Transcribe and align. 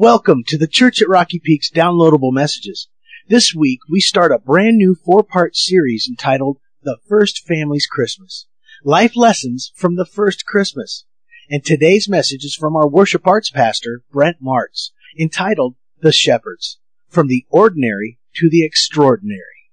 Welcome 0.00 0.44
to 0.46 0.56
the 0.56 0.66
Church 0.66 1.02
at 1.02 1.10
Rocky 1.10 1.38
Peaks 1.38 1.70
downloadable 1.70 2.32
messages. 2.32 2.88
This 3.28 3.54
week 3.54 3.80
we 3.86 4.00
start 4.00 4.32
a 4.32 4.38
brand 4.38 4.78
new 4.78 4.94
four 4.94 5.22
part 5.22 5.54
series 5.54 6.06
entitled 6.08 6.56
The 6.82 6.96
First 7.06 7.46
Family's 7.46 7.86
Christmas. 7.86 8.46
Life 8.82 9.14
Lessons 9.14 9.70
from 9.76 9.96
the 9.96 10.06
First 10.06 10.46
Christmas. 10.46 11.04
And 11.50 11.62
today's 11.62 12.08
message 12.08 12.46
is 12.46 12.56
from 12.58 12.76
our 12.76 12.88
worship 12.88 13.26
arts 13.26 13.50
pastor, 13.50 14.02
Brent 14.10 14.38
Martz, 14.42 14.92
entitled 15.20 15.74
The 16.00 16.12
Shepherds. 16.12 16.78
From 17.06 17.28
the 17.28 17.44
ordinary 17.50 18.18
to 18.36 18.48
the 18.48 18.64
extraordinary. 18.64 19.68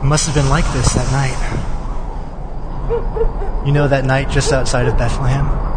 It 0.00 0.04
must 0.04 0.26
have 0.26 0.34
been 0.34 0.50
like 0.50 0.70
this 0.74 0.92
that 0.92 1.10
night. 1.12 1.56
You 3.64 3.72
know 3.72 3.88
that 3.88 4.04
night 4.04 4.28
just 4.28 4.52
outside 4.52 4.86
of 4.86 4.98
Bethlehem? 4.98 5.69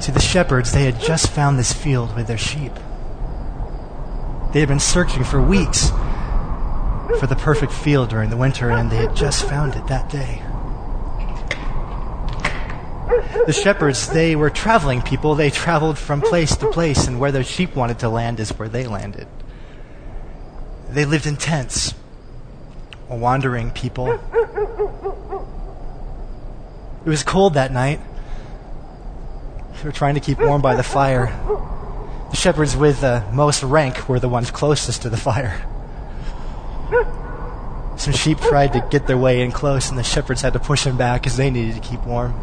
See, 0.00 0.12
the 0.12 0.20
shepherds, 0.20 0.72
they 0.72 0.84
had 0.84 0.98
just 0.98 1.28
found 1.30 1.58
this 1.58 1.74
field 1.74 2.16
with 2.16 2.26
their 2.26 2.38
sheep. 2.38 2.72
They 4.52 4.60
had 4.60 4.68
been 4.68 4.80
searching 4.80 5.24
for 5.24 5.42
weeks 5.42 5.90
for 7.18 7.26
the 7.26 7.36
perfect 7.36 7.72
field 7.72 8.08
during 8.08 8.30
the 8.30 8.36
winter, 8.36 8.70
and 8.70 8.90
they 8.90 8.96
had 8.96 9.14
just 9.14 9.46
found 9.46 9.74
it 9.76 9.86
that 9.88 10.08
day. 10.08 10.42
The 13.46 13.52
shepherds, 13.52 14.08
they 14.08 14.34
were 14.36 14.48
traveling 14.48 15.02
people. 15.02 15.34
They 15.34 15.50
traveled 15.50 15.98
from 15.98 16.22
place 16.22 16.56
to 16.56 16.70
place, 16.70 17.06
and 17.06 17.20
where 17.20 17.30
their 17.30 17.44
sheep 17.44 17.76
wanted 17.76 17.98
to 17.98 18.08
land 18.08 18.40
is 18.40 18.50
where 18.58 18.68
they 18.68 18.86
landed. 18.86 19.28
They 20.88 21.04
lived 21.04 21.26
in 21.26 21.36
tents, 21.36 21.94
wandering 23.08 23.70
people. 23.70 24.18
It 27.04 27.08
was 27.08 27.22
cold 27.22 27.54
that 27.54 27.72
night. 27.72 28.00
They 29.80 29.88
were 29.88 29.92
trying 29.92 30.14
to 30.14 30.20
keep 30.20 30.38
warm 30.38 30.60
by 30.60 30.74
the 30.74 30.82
fire. 30.82 31.32
The 32.28 32.36
shepherds 32.36 32.76
with 32.76 33.00
the 33.00 33.24
most 33.32 33.62
rank 33.62 34.10
were 34.10 34.20
the 34.20 34.28
ones 34.28 34.50
closest 34.50 35.00
to 35.02 35.08
the 35.08 35.16
fire. 35.16 35.58
Some 37.96 38.12
sheep 38.12 38.40
tried 38.40 38.74
to 38.74 38.86
get 38.90 39.06
their 39.06 39.16
way 39.16 39.40
in 39.40 39.52
close, 39.52 39.88
and 39.88 39.98
the 39.98 40.02
shepherds 40.02 40.42
had 40.42 40.52
to 40.52 40.58
push 40.58 40.84
them 40.84 40.98
back 40.98 41.26
as 41.26 41.38
they 41.38 41.50
needed 41.50 41.82
to 41.82 41.88
keep 41.88 42.04
warm. 42.04 42.34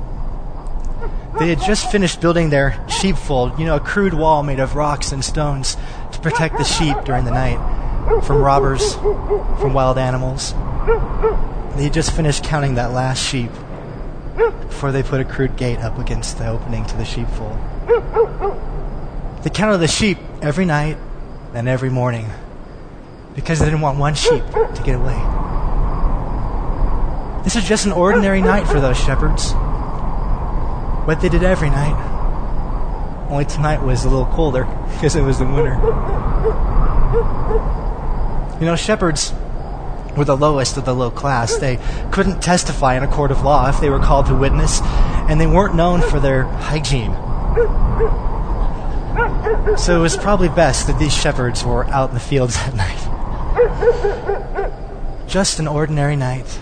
They 1.37 1.49
had 1.49 1.61
just 1.61 1.91
finished 1.91 2.21
building 2.21 2.49
their 2.49 2.83
sheepfold, 2.89 3.59
you 3.59 3.65
know, 3.65 3.75
a 3.75 3.79
crude 3.79 4.15
wall 4.15 4.41
made 4.41 4.59
of 4.59 4.75
rocks 4.75 5.11
and 5.11 5.23
stones 5.23 5.77
to 6.13 6.19
protect 6.19 6.57
the 6.57 6.63
sheep 6.63 6.97
during 7.05 7.25
the 7.25 7.31
night 7.31 7.59
from 8.23 8.37
robbers, 8.41 8.95
from 8.95 9.73
wild 9.73 9.99
animals. 9.99 10.53
They 11.75 11.83
had 11.83 11.93
just 11.93 12.13
finished 12.13 12.43
counting 12.43 12.75
that 12.75 12.93
last 12.93 13.23
sheep 13.23 13.51
before 14.37 14.91
they 14.91 15.03
put 15.03 15.19
a 15.19 15.25
crude 15.25 15.57
gate 15.57 15.79
up 15.79 15.97
against 15.97 16.37
the 16.37 16.47
opening 16.47 16.85
to 16.85 16.97
the 16.97 17.05
sheepfold. 17.05 17.57
They 19.43 19.49
counted 19.49 19.79
the 19.79 19.87
sheep 19.87 20.17
every 20.41 20.65
night 20.65 20.97
and 21.53 21.67
every 21.67 21.89
morning 21.89 22.29
because 23.35 23.59
they 23.59 23.65
didn't 23.65 23.81
want 23.81 23.97
one 23.97 24.13
sheep 24.15 24.43
to 24.45 24.81
get 24.83 24.95
away. 24.95 25.17
This 27.43 27.55
was 27.55 27.63
just 27.63 27.85
an 27.85 27.91
ordinary 27.91 28.41
night 28.41 28.67
for 28.67 28.79
those 28.79 28.99
shepherds. 28.99 29.53
What 31.07 31.21
they 31.21 31.29
did 31.29 31.43
every 31.43 31.69
night. 31.69 31.95
Only 33.29 33.45
tonight 33.45 33.81
was 33.81 34.05
a 34.05 34.09
little 34.09 34.25
colder 34.25 34.65
because 34.93 35.15
it 35.15 35.21
was 35.21 35.39
the 35.39 35.45
winter. 35.45 35.75
You 38.59 38.65
know, 38.65 38.75
shepherds 38.75 39.33
were 40.17 40.25
the 40.25 40.35
lowest 40.35 40.75
of 40.77 40.83
the 40.85 40.93
low 40.93 41.11
class. 41.11 41.55
They 41.57 41.79
couldn't 42.11 42.41
testify 42.41 42.97
in 42.97 43.03
a 43.03 43.07
court 43.07 43.31
of 43.31 43.43
law 43.43 43.69
if 43.69 43.79
they 43.79 43.89
were 43.89 43.99
called 43.99 44.25
to 44.25 44.35
witness, 44.35 44.81
and 44.83 45.39
they 45.39 45.47
weren't 45.47 45.75
known 45.75 46.01
for 46.01 46.19
their 46.19 46.43
hygiene. 46.43 47.13
So 49.77 49.97
it 49.97 50.01
was 50.01 50.17
probably 50.17 50.49
best 50.49 50.87
that 50.87 50.99
these 50.99 51.13
shepherds 51.15 51.63
were 51.63 51.85
out 51.85 52.09
in 52.09 52.15
the 52.15 52.19
fields 52.19 52.55
that 52.55 52.75
night. 52.75 52.97
Just 55.27 55.59
an 55.59 55.67
ordinary 55.67 56.15
night. 56.15 56.59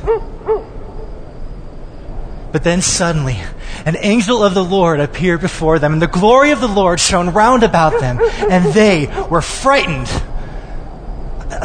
But 2.52 2.64
then 2.64 2.82
suddenly, 2.82 3.38
an 3.86 3.98
angel 4.00 4.44
of 4.44 4.54
the 4.54 4.64
Lord 4.64 5.00
appeared 5.00 5.42
before 5.42 5.78
them, 5.78 5.94
and 5.94 6.02
the 6.02 6.08
glory 6.08 6.52
of 6.52 6.62
the 6.62 6.68
Lord 6.68 7.00
shone 7.00 7.30
round 7.32 7.64
about 7.64 8.00
them, 8.00 8.20
and 8.50 8.74
they 8.74 9.08
were 9.30 9.42
frightened 9.42 10.10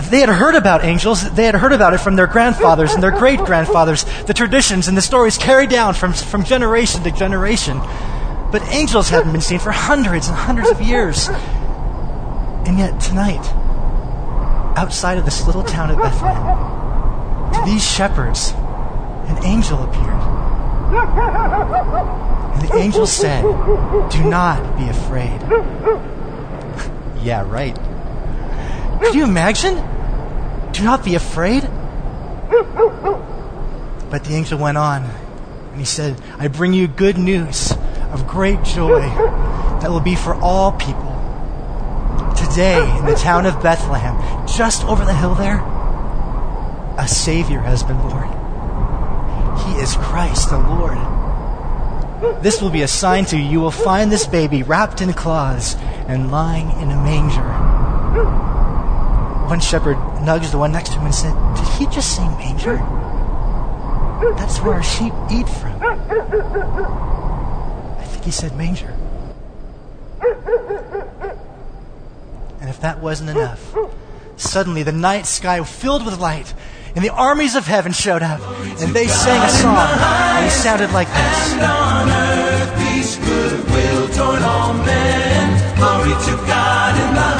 they 0.08 0.20
had 0.20 0.28
heard 0.28 0.54
about 0.54 0.84
angels. 0.84 1.28
They 1.32 1.44
had 1.44 1.54
heard 1.54 1.72
about 1.72 1.94
it 1.94 1.98
from 1.98 2.16
their 2.16 2.26
grandfathers 2.26 2.94
and 2.94 3.02
their 3.02 3.10
great 3.10 3.40
grandfathers, 3.40 4.04
the 4.24 4.34
traditions 4.34 4.88
and 4.88 4.96
the 4.96 5.02
stories 5.02 5.36
carried 5.36 5.68
down 5.68 5.94
from, 5.94 6.12
from 6.12 6.44
generation 6.44 7.02
to 7.02 7.10
generation. 7.10 7.78
But 8.52 8.62
angels 8.70 9.08
hadn't 9.08 9.32
been 9.32 9.40
seen 9.40 9.58
for 9.58 9.70
hundreds 9.70 10.28
and 10.28 10.36
hundreds 10.36 10.70
of 10.70 10.80
years. 10.80 11.28
And 11.28 12.78
yet, 12.78 13.00
tonight, 13.00 13.44
outside 14.76 15.18
of 15.18 15.24
this 15.24 15.46
little 15.46 15.62
town 15.62 15.90
of 15.90 15.98
Bethlehem, 15.98 17.52
to 17.52 17.62
these 17.70 17.84
shepherds, 17.84 18.52
an 19.28 19.44
angel 19.44 19.82
appeared. 19.82 20.20
And 22.54 22.68
the 22.68 22.76
angel 22.76 23.06
said, 23.06 23.42
Do 24.10 24.24
not 24.24 24.76
be 24.76 24.88
afraid. 24.88 25.40
yeah, 27.22 27.44
right. 27.46 27.76
Could 29.00 29.14
you 29.14 29.24
imagine? 29.24 29.76
Do 30.80 30.86
not 30.86 31.04
be 31.04 31.14
afraid. 31.14 31.60
But 34.10 34.24
the 34.24 34.30
angel 34.32 34.58
went 34.58 34.78
on, 34.78 35.04
and 35.04 35.78
he 35.78 35.84
said, 35.84 36.18
I 36.38 36.48
bring 36.48 36.72
you 36.72 36.88
good 36.88 37.18
news 37.18 37.74
of 38.12 38.26
great 38.26 38.62
joy 38.62 39.02
that 39.82 39.90
will 39.90 40.00
be 40.00 40.14
for 40.14 40.34
all 40.36 40.72
people. 40.72 41.12
Today, 42.34 42.80
in 42.98 43.04
the 43.04 43.14
town 43.14 43.44
of 43.44 43.62
Bethlehem, 43.62 44.16
just 44.46 44.82
over 44.86 45.04
the 45.04 45.12
hill 45.12 45.34
there, 45.34 45.58
a 46.96 47.06
Savior 47.06 47.60
has 47.60 47.82
been 47.82 47.98
born. 47.98 48.28
He 49.58 49.82
is 49.82 49.96
Christ 49.96 50.48
the 50.48 50.60
Lord. 50.60 50.96
This 52.42 52.62
will 52.62 52.70
be 52.70 52.80
a 52.80 52.88
sign 52.88 53.26
to 53.26 53.36
you. 53.36 53.44
You 53.44 53.60
will 53.60 53.70
find 53.70 54.10
this 54.10 54.26
baby 54.26 54.62
wrapped 54.62 55.02
in 55.02 55.12
cloths 55.12 55.76
and 56.08 56.30
lying 56.30 56.70
in 56.80 56.90
a 56.90 56.96
manger 56.96 58.49
one 59.50 59.60
shepherd 59.60 59.96
nudged 60.22 60.52
the 60.52 60.58
one 60.58 60.70
next 60.70 60.90
to 60.90 60.98
him 60.98 61.06
and 61.06 61.14
said, 61.14 61.34
Did 61.56 61.66
he 61.74 61.86
just 61.86 62.14
say 62.14 62.22
manger? 62.38 62.76
That's 64.38 64.60
where 64.60 64.74
our 64.74 64.82
sheep 64.82 65.12
eat 65.28 65.48
from. 65.48 65.76
I 67.98 68.04
think 68.04 68.24
he 68.24 68.30
said 68.30 68.56
manger. 68.56 68.94
And 72.60 72.70
if 72.70 72.80
that 72.82 73.00
wasn't 73.00 73.30
enough, 73.30 73.74
suddenly 74.36 74.84
the 74.84 74.92
night 74.92 75.26
sky 75.26 75.60
filled 75.64 76.04
with 76.04 76.20
light, 76.20 76.54
and 76.94 77.04
the 77.04 77.10
armies 77.10 77.56
of 77.56 77.66
heaven 77.66 77.90
showed 77.92 78.22
up, 78.22 78.40
and 78.80 78.94
they 78.94 79.08
sang 79.08 79.42
a 79.42 79.48
song, 79.48 79.76
and 79.76 80.46
it 80.46 80.50
sounded 80.50 80.92
like 80.92 81.08
this. 81.08 81.54
Glory 85.76 86.10
to 86.10 86.36
God 86.46 86.94
in 86.94 87.14
the 87.14 87.39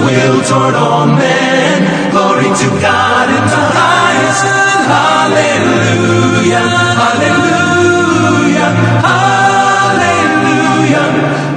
goodwill 0.00 0.42
toward 0.42 0.74
all 0.74 1.06
men. 1.06 2.10
Glory 2.10 2.44
to 2.44 2.68
God 2.80 3.28
in 3.28 3.44
the 3.44 3.56
highest, 3.78 4.44
hallelujah, 4.90 6.66
hallelujah, 7.00 8.70
hallelujah, 9.06 10.26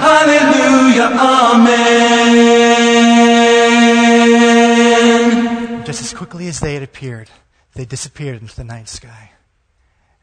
hallelujah, 0.02 1.10
amen. 1.20 1.84
Just 5.86 6.02
as 6.02 6.14
quickly 6.14 6.48
as 6.48 6.60
they 6.60 6.74
had 6.76 6.84
appeared, 6.84 7.30
they 7.74 7.86
disappeared 7.86 8.42
into 8.42 8.56
the 8.56 8.64
night 8.64 8.88
sky, 8.90 9.32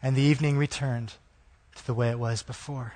and 0.02 0.14
the 0.17 0.22
evening 0.22 0.56
returned 0.56 1.14
to 1.76 1.87
the 1.87 1.94
way 1.94 2.11
it 2.11 2.19
was 2.19 2.43
before. 2.43 2.94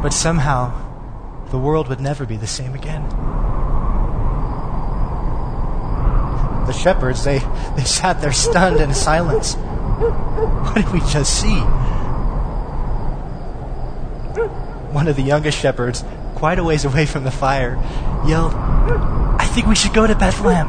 But 0.00 0.12
somehow, 0.12 0.87
the 1.50 1.58
world 1.58 1.88
would 1.88 2.00
never 2.00 2.26
be 2.26 2.36
the 2.36 2.46
same 2.46 2.74
again. 2.74 3.02
The 6.66 6.72
shepherds, 6.72 7.24
they, 7.24 7.38
they 7.76 7.84
sat 7.84 8.20
there 8.20 8.32
stunned 8.32 8.80
in 8.80 8.92
silence. 8.92 9.54
What 9.54 10.74
did 10.74 10.92
we 10.92 11.00
just 11.00 11.40
see? 11.40 11.60
One 14.92 15.08
of 15.08 15.16
the 15.16 15.22
youngest 15.22 15.58
shepherds, 15.58 16.04
quite 16.34 16.58
a 16.58 16.64
ways 16.64 16.84
away 16.84 17.06
from 17.06 17.24
the 17.24 17.30
fire, 17.30 17.76
yelled, 18.26 18.52
I 18.54 19.46
think 19.54 19.66
we 19.66 19.74
should 19.74 19.94
go 19.94 20.06
to 20.06 20.14
Bethlehem. 20.14 20.68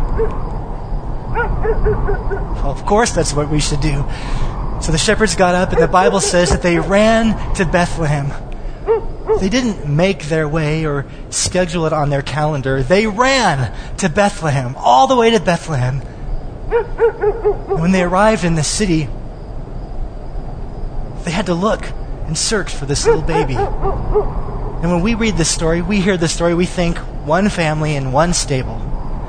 Well, 2.56 2.72
of 2.72 2.86
course, 2.86 3.12
that's 3.12 3.34
what 3.34 3.50
we 3.50 3.60
should 3.60 3.82
do. 3.82 4.06
So 4.82 4.92
the 4.94 4.98
shepherds 4.98 5.36
got 5.36 5.56
up, 5.56 5.74
and 5.74 5.82
the 5.82 5.88
Bible 5.88 6.22
says 6.22 6.50
that 6.52 6.62
they 6.62 6.80
ran 6.80 7.36
to 7.56 7.66
Bethlehem. 7.66 8.32
They 9.38 9.50
didn't 9.50 9.88
make 9.88 10.24
their 10.24 10.48
way 10.48 10.86
or 10.86 11.06
schedule 11.30 11.86
it 11.86 11.94
on 11.94 12.10
their 12.10 12.22
calendar. 12.22 12.82
They 12.82 13.08
ran 13.08 13.72
to 13.98 14.10
Bethlehem, 14.10 14.76
all 14.78 15.08
the 15.08 15.16
way 15.16 15.32
to 15.32 15.40
Bethlehem. 15.40 16.02
And 16.72 17.80
when 17.80 17.92
they 17.92 18.04
arrived 18.04 18.44
in 18.44 18.56
the 18.56 18.64
city, 18.64 19.08
they 21.24 21.32
had 21.32 21.46
to 21.48 21.54
look 21.54 21.86
and 22.26 22.38
search 22.38 22.74
for 22.74 22.86
this 22.86 23.06
little 23.06 23.22
baby. 23.22 23.56
And 23.56 24.92
when 24.92 25.02
we 25.02 25.16
read 25.16 25.36
this 25.36 25.50
story, 25.50 25.82
we 25.82 26.00
hear 26.00 26.18
this 26.18 26.34
story, 26.34 26.54
we 26.54 26.66
think 26.66 26.98
one 27.26 27.50
family 27.50 27.96
in 27.96 28.12
one 28.12 28.34
stable. 28.34 28.78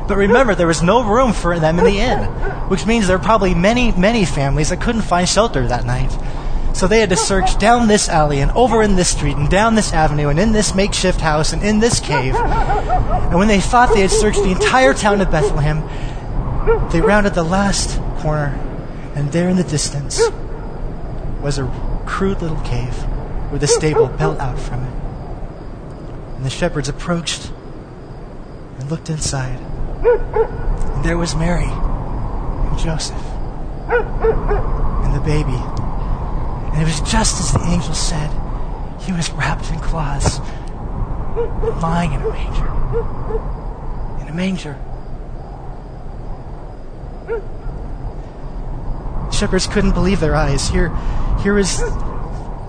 But 0.07 0.17
remember, 0.17 0.55
there 0.55 0.67
was 0.67 0.83
no 0.83 1.05
room 1.05 1.33
for 1.33 1.59
them 1.59 1.79
in 1.79 1.85
the 1.85 1.99
inn, 1.99 2.25
which 2.69 2.87
means 2.87 3.07
there 3.07 3.19
were 3.19 3.25
probably 3.25 3.55
many, 3.55 3.93
many 3.93 4.25
families 4.25 4.71
that 4.71 4.81
couldn't 4.81 5.03
find 5.03 5.29
shelter 5.29 5.67
that 5.69 5.85
night. 5.85 6.11
So 6.75 6.87
they 6.87 7.01
had 7.01 7.11
to 7.11 7.17
search 7.17 7.59
down 7.59 7.89
this 7.89 8.09
alley 8.09 8.41
and 8.41 8.51
over 8.53 8.83
in 8.83 8.97
this 8.97 9.09
street 9.09 9.37
and 9.37 9.51
down 9.51 9.75
this 9.75 9.93
avenue 9.93 10.29
and 10.29 10.39
in 10.39 10.53
this 10.53 10.75
makeshift 10.75 11.21
house 11.21 11.53
and 11.53 11.63
in 11.63 11.79
this 11.81 12.01
cave. 12.01 12.35
And 12.35 13.35
when 13.35 13.49
they 13.49 13.61
thought 13.61 13.93
they 13.93 14.01
had 14.01 14.11
searched 14.11 14.43
the 14.43 14.53
entire 14.53 14.95
town 14.95 15.21
of 15.21 15.31
Bethlehem, 15.31 15.83
they 16.91 17.01
rounded 17.01 17.35
the 17.35 17.43
last 17.43 17.99
corner, 18.19 18.59
and 19.15 19.31
there 19.33 19.49
in 19.49 19.57
the 19.57 19.65
distance 19.65 20.21
was 21.43 21.59
a 21.59 21.67
crude 22.07 22.41
little 22.43 22.61
cave 22.61 22.95
with 23.51 23.63
a 23.63 23.67
stable 23.67 24.07
built 24.07 24.39
out 24.39 24.59
from 24.59 24.85
it. 24.85 24.93
And 26.37 26.45
the 26.45 26.51
shepherds 26.51 26.89
approached 26.89 27.53
and 28.79 28.91
looked 28.91 29.11
inside. 29.11 29.59
And 30.05 31.05
there 31.05 31.19
was 31.19 31.35
Mary 31.35 31.65
and 31.69 32.79
Joseph 32.79 33.23
and 33.89 35.15
the 35.15 35.21
baby. 35.21 35.80
And 36.81 36.89
it 36.89 36.93
was 36.99 37.13
just 37.13 37.39
as 37.41 37.53
the 37.53 37.61
angel 37.69 37.93
said. 37.93 38.31
He 39.03 39.13
was 39.13 39.31
wrapped 39.33 39.71
in 39.71 39.79
cloths, 39.81 40.39
lying 41.83 42.13
in 42.15 42.23
a 42.23 42.29
manger. 42.31 42.69
In 44.23 44.29
a 44.29 44.33
manger. 44.33 44.79
Shepherds 49.31 49.67
couldn't 49.67 49.93
believe 49.93 50.21
their 50.21 50.35
eyes. 50.35 50.71
Here, 50.71 50.89
here 51.43 51.59
is 51.59 51.81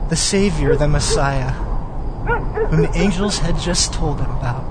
the 0.09 0.17
Savior, 0.17 0.75
the 0.75 0.89
Messiah, 0.89 1.51
whom 1.51 2.81
the 2.81 2.91
angels 2.93 3.37
had 3.37 3.57
just 3.59 3.93
told 3.93 4.17
them 4.17 4.29
about 4.31 4.65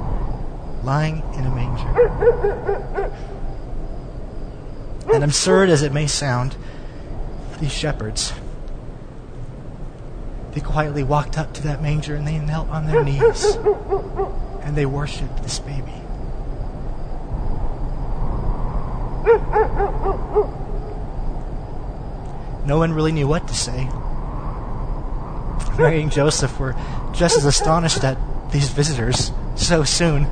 lying 0.85 1.23
in 1.33 1.47
a 1.47 1.55
manger. 1.55 3.11
And 5.15 5.25
absurd 5.25 5.71
as 5.71 5.81
it 5.83 5.95
may 5.95 6.07
sound, 6.07 6.57
these 7.59 7.73
shepherds, 7.73 8.35
they 10.53 10.61
quietly 10.61 11.03
walked 11.03 11.39
up 11.39 11.53
to 11.55 11.63
that 11.63 11.83
manger 11.83 12.15
and 12.15 12.27
they 12.27 12.39
knelt 12.39 12.69
on 12.69 12.87
their 12.87 13.05
knees 13.05 13.45
and 14.63 14.77
they 14.77 14.87
worshiped 14.87 15.43
this 15.43 15.59
baby. 15.59 15.93
No 22.67 22.79
one 22.79 22.93
really 22.93 23.13
knew 23.13 23.27
what 23.27 23.49
to 23.49 23.55
say. 23.55 23.89
Mary 25.79 26.03
and 26.03 26.13
Joseph 26.13 26.59
were 26.59 26.75
just 27.13 27.37
as 27.37 27.45
astonished 27.45 28.05
at 28.05 28.19
these 28.53 28.69
visitors 28.69 29.33
so 29.57 29.83
soon. 29.83 30.25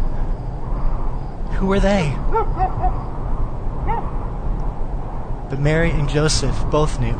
Who 1.52 1.66
were 1.66 1.80
they? 1.80 2.14
But 5.50 5.60
Mary 5.60 5.90
and 5.90 6.08
Joseph 6.08 6.56
both 6.70 7.00
knew 7.00 7.14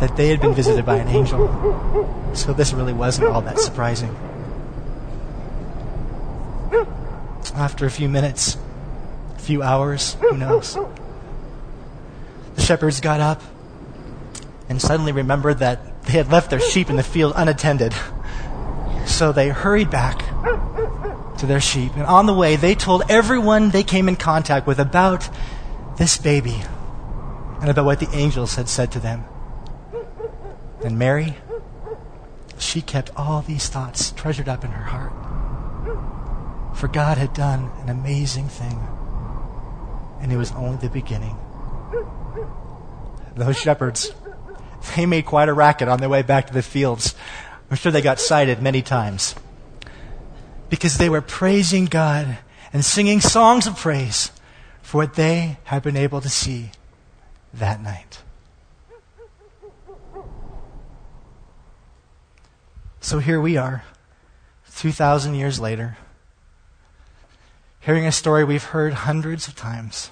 that 0.00 0.16
they 0.16 0.28
had 0.28 0.40
been 0.40 0.54
visited 0.54 0.84
by 0.84 0.96
an 0.96 1.08
angel. 1.08 1.48
So 2.34 2.52
this 2.52 2.74
really 2.74 2.92
wasn't 2.92 3.28
all 3.28 3.40
that 3.42 3.58
surprising. 3.58 4.14
After 7.54 7.86
a 7.86 7.90
few 7.90 8.08
minutes, 8.08 8.58
a 9.36 9.38
few 9.38 9.62
hours, 9.62 10.14
who 10.20 10.36
knows? 10.36 10.76
The 12.56 12.62
shepherds 12.62 13.00
got 13.00 13.20
up 13.20 13.40
and 14.68 14.80
suddenly 14.80 15.12
remembered 15.12 15.58
that 15.58 16.04
they 16.04 16.12
had 16.12 16.30
left 16.30 16.50
their 16.50 16.60
sheep 16.60 16.90
in 16.90 16.96
the 16.96 17.02
field 17.02 17.32
unattended. 17.36 17.94
So 19.06 19.32
they 19.32 19.48
hurried 19.48 19.90
back 19.90 20.18
to 21.38 21.46
their 21.46 21.60
sheep. 21.60 21.92
And 21.94 22.04
on 22.04 22.26
the 22.26 22.34
way, 22.34 22.56
they 22.56 22.74
told 22.74 23.04
everyone 23.08 23.70
they 23.70 23.82
came 23.82 24.08
in 24.08 24.16
contact 24.16 24.66
with 24.66 24.78
about 24.78 25.30
this 25.96 26.18
baby 26.18 26.62
and 27.64 27.70
about 27.70 27.86
what 27.86 27.98
the 27.98 28.10
angels 28.14 28.56
had 28.56 28.68
said 28.68 28.92
to 28.92 29.00
them. 29.00 29.24
And 30.84 30.98
Mary, 30.98 31.34
she 32.58 32.82
kept 32.82 33.10
all 33.16 33.40
these 33.40 33.68
thoughts 33.68 34.10
treasured 34.10 34.50
up 34.50 34.66
in 34.66 34.70
her 34.70 34.84
heart. 34.84 36.76
For 36.76 36.88
God 36.88 37.16
had 37.16 37.32
done 37.32 37.70
an 37.80 37.88
amazing 37.88 38.48
thing, 38.48 38.78
and 40.20 40.30
it 40.30 40.36
was 40.36 40.52
only 40.52 40.76
the 40.76 40.90
beginning. 40.90 41.38
Those 43.34 43.56
shepherds, 43.56 44.12
they 44.94 45.06
made 45.06 45.24
quite 45.24 45.48
a 45.48 45.54
racket 45.54 45.88
on 45.88 46.00
their 46.00 46.10
way 46.10 46.20
back 46.20 46.48
to 46.48 46.52
the 46.52 46.62
fields. 46.62 47.14
I'm 47.70 47.78
sure 47.78 47.90
they 47.90 48.02
got 48.02 48.20
cited 48.20 48.60
many 48.60 48.82
times 48.82 49.34
because 50.68 50.98
they 50.98 51.08
were 51.08 51.22
praising 51.22 51.86
God 51.86 52.36
and 52.74 52.84
singing 52.84 53.22
songs 53.22 53.66
of 53.66 53.78
praise 53.78 54.32
for 54.82 54.98
what 54.98 55.14
they 55.14 55.56
had 55.64 55.82
been 55.82 55.96
able 55.96 56.20
to 56.20 56.28
see 56.28 56.70
that 57.58 57.82
night. 57.82 58.22
So 63.00 63.18
here 63.18 63.40
we 63.40 63.56
are, 63.56 63.84
2,000 64.76 65.34
years 65.34 65.60
later, 65.60 65.98
hearing 67.80 68.06
a 68.06 68.12
story 68.12 68.44
we've 68.44 68.64
heard 68.64 68.94
hundreds 68.94 69.46
of 69.46 69.54
times. 69.54 70.10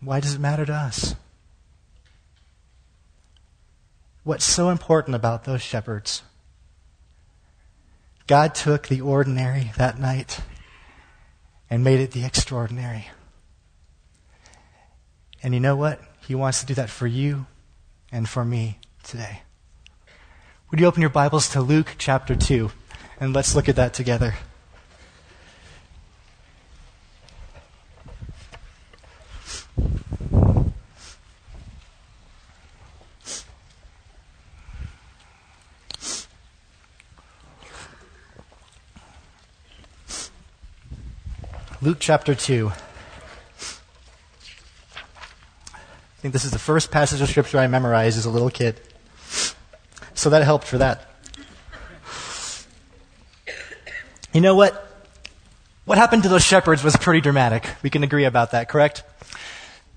Why 0.00 0.18
does 0.18 0.34
it 0.34 0.40
matter 0.40 0.66
to 0.66 0.72
us? 0.72 1.14
What's 4.24 4.44
so 4.44 4.70
important 4.70 5.14
about 5.14 5.44
those 5.44 5.62
shepherds? 5.62 6.22
God 8.26 8.54
took 8.54 8.88
the 8.88 9.00
ordinary 9.00 9.72
that 9.76 9.98
night 9.98 10.40
and 11.68 11.84
made 11.84 12.00
it 12.00 12.10
the 12.10 12.24
extraordinary. 12.24 13.08
And 15.42 15.54
you 15.54 15.60
know 15.60 15.76
what? 15.76 16.00
He 16.26 16.34
wants 16.34 16.60
to 16.60 16.66
do 16.66 16.74
that 16.74 16.90
for 16.90 17.06
you 17.06 17.46
and 18.12 18.28
for 18.28 18.44
me 18.44 18.78
today. 19.02 19.42
Would 20.70 20.80
you 20.80 20.86
open 20.86 21.00
your 21.00 21.10
Bibles 21.10 21.48
to 21.50 21.60
Luke 21.60 21.94
chapter 21.98 22.36
2? 22.36 22.70
And 23.18 23.34
let's 23.34 23.54
look 23.54 23.68
at 23.68 23.76
that 23.76 23.94
together. 23.94 24.34
Luke 41.82 41.96
chapter 41.98 42.34
2. 42.34 42.70
I 46.20 46.22
think 46.22 46.34
this 46.34 46.44
is 46.44 46.50
the 46.50 46.58
first 46.58 46.90
passage 46.90 47.22
of 47.22 47.30
Scripture 47.30 47.56
I 47.56 47.66
memorized 47.66 48.18
as 48.18 48.26
a 48.26 48.30
little 48.30 48.50
kid. 48.50 48.78
So 50.12 50.28
that 50.28 50.42
helped 50.42 50.66
for 50.66 50.76
that. 50.76 51.06
You 54.34 54.42
know 54.42 54.54
what? 54.54 54.86
What 55.86 55.96
happened 55.96 56.24
to 56.24 56.28
those 56.28 56.44
shepherds 56.44 56.84
was 56.84 56.94
pretty 56.94 57.22
dramatic. 57.22 57.66
We 57.82 57.88
can 57.88 58.02
agree 58.02 58.26
about 58.26 58.50
that, 58.50 58.68
correct? 58.68 59.02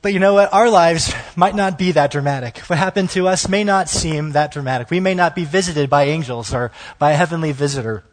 But 0.02 0.14
you 0.14 0.20
know 0.22 0.34
what? 0.34 0.54
Our 0.54 0.70
lives 0.70 1.14
might 1.36 1.56
not 1.56 1.78
be 1.78 1.92
that 1.92 2.12
dramatic. 2.12 2.60
What 2.60 2.80
happened 2.80 3.10
to 3.10 3.28
us 3.28 3.50
may 3.50 3.66
not 3.66 3.90
seem 3.90 4.32
that 4.32 4.54
dramatic. 4.54 4.90
We 4.90 5.02
may 5.02 5.16
not 5.16 5.36
be 5.36 5.44
visited 5.44 5.90
by 5.90 6.06
angels 6.06 6.54
or 6.54 6.72
by 7.00 7.12
a 7.12 7.18
heavenly 7.18 7.52
visitor. 7.52 8.06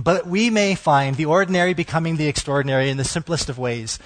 But 0.00 0.28
we 0.28 0.50
may 0.50 0.76
find 0.76 1.16
the 1.16 1.26
ordinary 1.26 1.74
becoming 1.74 2.16
the 2.16 2.28
extraordinary 2.28 2.90
in 2.90 2.96
the 2.96 3.02
simplest 3.02 3.48
of 3.48 3.58
ways. 3.58 3.98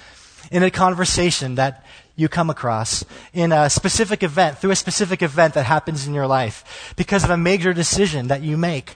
In 0.49 0.63
a 0.63 0.71
conversation 0.71 1.55
that 1.55 1.85
you 2.19 2.27
come 2.27 2.49
across, 2.49 3.05
in 3.33 3.51
a 3.51 3.69
specific 3.69 4.23
event, 4.23 4.57
through 4.57 4.71
a 4.71 4.75
specific 4.75 5.21
event 5.21 5.53
that 5.53 5.65
happens 5.65 6.05
in 6.05 6.13
your 6.13 6.27
life, 6.27 6.93
because 6.97 7.23
of 7.23 7.29
a 7.29 7.37
major 7.37 7.73
decision 7.73 8.27
that 8.27 8.41
you 8.41 8.57
make 8.57 8.95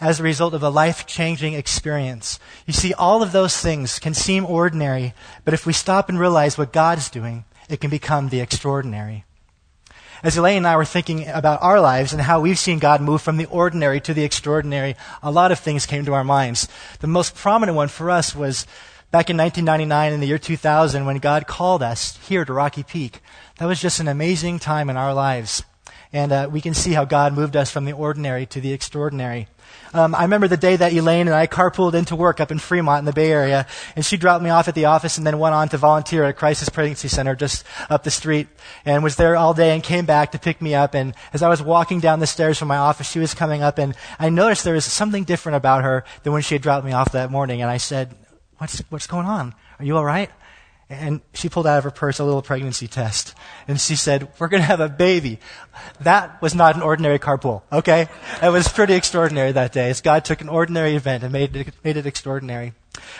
as 0.00 0.20
a 0.20 0.22
result 0.22 0.54
of 0.54 0.62
a 0.62 0.68
life 0.68 1.06
changing 1.06 1.54
experience. 1.54 2.38
You 2.66 2.72
see, 2.72 2.92
all 2.92 3.22
of 3.22 3.32
those 3.32 3.56
things 3.56 3.98
can 3.98 4.14
seem 4.14 4.44
ordinary, 4.44 5.14
but 5.44 5.54
if 5.54 5.66
we 5.66 5.72
stop 5.72 6.08
and 6.08 6.20
realize 6.20 6.58
what 6.58 6.72
God's 6.72 7.10
doing, 7.10 7.44
it 7.68 7.80
can 7.80 7.90
become 7.90 8.28
the 8.28 8.40
extraordinary. 8.40 9.24
As 10.22 10.36
Elaine 10.36 10.58
and 10.58 10.66
I 10.66 10.76
were 10.76 10.84
thinking 10.84 11.28
about 11.28 11.62
our 11.62 11.80
lives 11.80 12.12
and 12.12 12.20
how 12.20 12.40
we've 12.40 12.58
seen 12.58 12.80
God 12.80 13.00
move 13.00 13.22
from 13.22 13.36
the 13.36 13.46
ordinary 13.46 14.00
to 14.00 14.12
the 14.12 14.24
extraordinary, 14.24 14.96
a 15.22 15.30
lot 15.30 15.52
of 15.52 15.60
things 15.60 15.86
came 15.86 16.04
to 16.06 16.14
our 16.14 16.24
minds. 16.24 16.68
The 17.00 17.06
most 17.06 17.34
prominent 17.34 17.76
one 17.76 17.88
for 17.88 18.10
us 18.10 18.34
was 18.34 18.66
back 19.10 19.30
in 19.30 19.38
1999 19.38 20.12
in 20.12 20.20
the 20.20 20.26
year 20.26 20.38
2000 20.38 21.06
when 21.06 21.18
God 21.18 21.46
called 21.46 21.82
us 21.82 22.18
here 22.28 22.44
to 22.44 22.52
Rocky 22.52 22.82
Peak. 22.82 23.20
That 23.56 23.66
was 23.66 23.80
just 23.80 24.00
an 24.00 24.08
amazing 24.08 24.58
time 24.58 24.90
in 24.90 24.96
our 24.96 25.14
lives. 25.14 25.62
And 26.12 26.32
uh, 26.32 26.48
we 26.50 26.60
can 26.60 26.74
see 26.74 26.92
how 26.92 27.04
God 27.04 27.34
moved 27.34 27.56
us 27.56 27.70
from 27.70 27.84
the 27.84 27.92
ordinary 27.92 28.46
to 28.46 28.60
the 28.60 28.72
extraordinary. 28.72 29.48
Um, 29.92 30.14
I 30.14 30.22
remember 30.22 30.48
the 30.48 30.56
day 30.56 30.76
that 30.76 30.92
Elaine 30.92 31.28
and 31.28 31.34
I 31.34 31.46
carpooled 31.46 31.94
into 31.94 32.16
work 32.16 32.40
up 32.40 32.50
in 32.50 32.58
Fremont 32.58 33.00
in 33.00 33.04
the 33.04 33.12
Bay 33.12 33.30
Area, 33.30 33.66
and 33.96 34.04
she 34.04 34.16
dropped 34.16 34.42
me 34.42 34.50
off 34.50 34.68
at 34.68 34.74
the 34.74 34.86
office 34.86 35.18
and 35.18 35.26
then 35.26 35.38
went 35.38 35.54
on 35.54 35.68
to 35.70 35.78
volunteer 35.78 36.24
at 36.24 36.30
a 36.30 36.32
Crisis 36.34 36.68
Pregnancy 36.68 37.08
Center 37.08 37.34
just 37.34 37.64
up 37.88 38.04
the 38.04 38.10
street, 38.10 38.48
and 38.84 39.02
was 39.02 39.16
there 39.16 39.36
all 39.36 39.54
day 39.54 39.74
and 39.74 39.82
came 39.82 40.06
back 40.06 40.32
to 40.32 40.38
pick 40.38 40.60
me 40.62 40.74
up. 40.74 40.94
And 40.94 41.14
as 41.32 41.42
I 41.42 41.48
was 41.48 41.62
walking 41.62 42.00
down 42.00 42.20
the 42.20 42.26
stairs 42.26 42.58
from 42.58 42.68
my 42.68 42.76
office, 42.76 43.10
she 43.10 43.18
was 43.18 43.34
coming 43.34 43.62
up, 43.62 43.78
and 43.78 43.94
I 44.18 44.28
noticed 44.30 44.64
there 44.64 44.74
was 44.74 44.86
something 44.86 45.24
different 45.24 45.56
about 45.56 45.84
her 45.84 46.04
than 46.22 46.32
when 46.32 46.42
she 46.42 46.54
had 46.54 46.62
dropped 46.62 46.86
me 46.86 46.92
off 46.92 47.12
that 47.12 47.30
morning. 47.30 47.60
And 47.62 47.70
I 47.70 47.78
said, 47.78 48.14
"What's 48.58 48.78
what's 48.90 49.06
going 49.06 49.26
on? 49.26 49.54
Are 49.78 49.84
you 49.84 49.96
all 49.96 50.04
right?" 50.04 50.30
And 50.90 51.20
she 51.34 51.50
pulled 51.50 51.66
out 51.66 51.76
of 51.78 51.84
her 51.84 51.90
purse 51.90 52.18
a 52.18 52.24
little 52.24 52.40
pregnancy 52.40 52.88
test. 52.88 53.34
And 53.66 53.78
she 53.78 53.94
said, 53.94 54.28
We're 54.38 54.48
going 54.48 54.62
to 54.62 54.66
have 54.66 54.80
a 54.80 54.88
baby. 54.88 55.38
That 56.00 56.40
was 56.40 56.54
not 56.54 56.76
an 56.76 56.82
ordinary 56.82 57.18
carpool, 57.18 57.62
okay? 57.70 58.08
It 58.42 58.48
was 58.48 58.68
pretty 58.68 58.94
extraordinary 58.94 59.52
that 59.52 59.72
day. 59.72 59.90
As 59.90 60.00
God 60.00 60.24
took 60.24 60.40
an 60.40 60.48
ordinary 60.48 60.94
event 60.94 61.24
and 61.24 61.32
made 61.32 61.54
it, 61.54 61.74
made 61.84 61.98
it 61.98 62.06
extraordinary. 62.06 62.72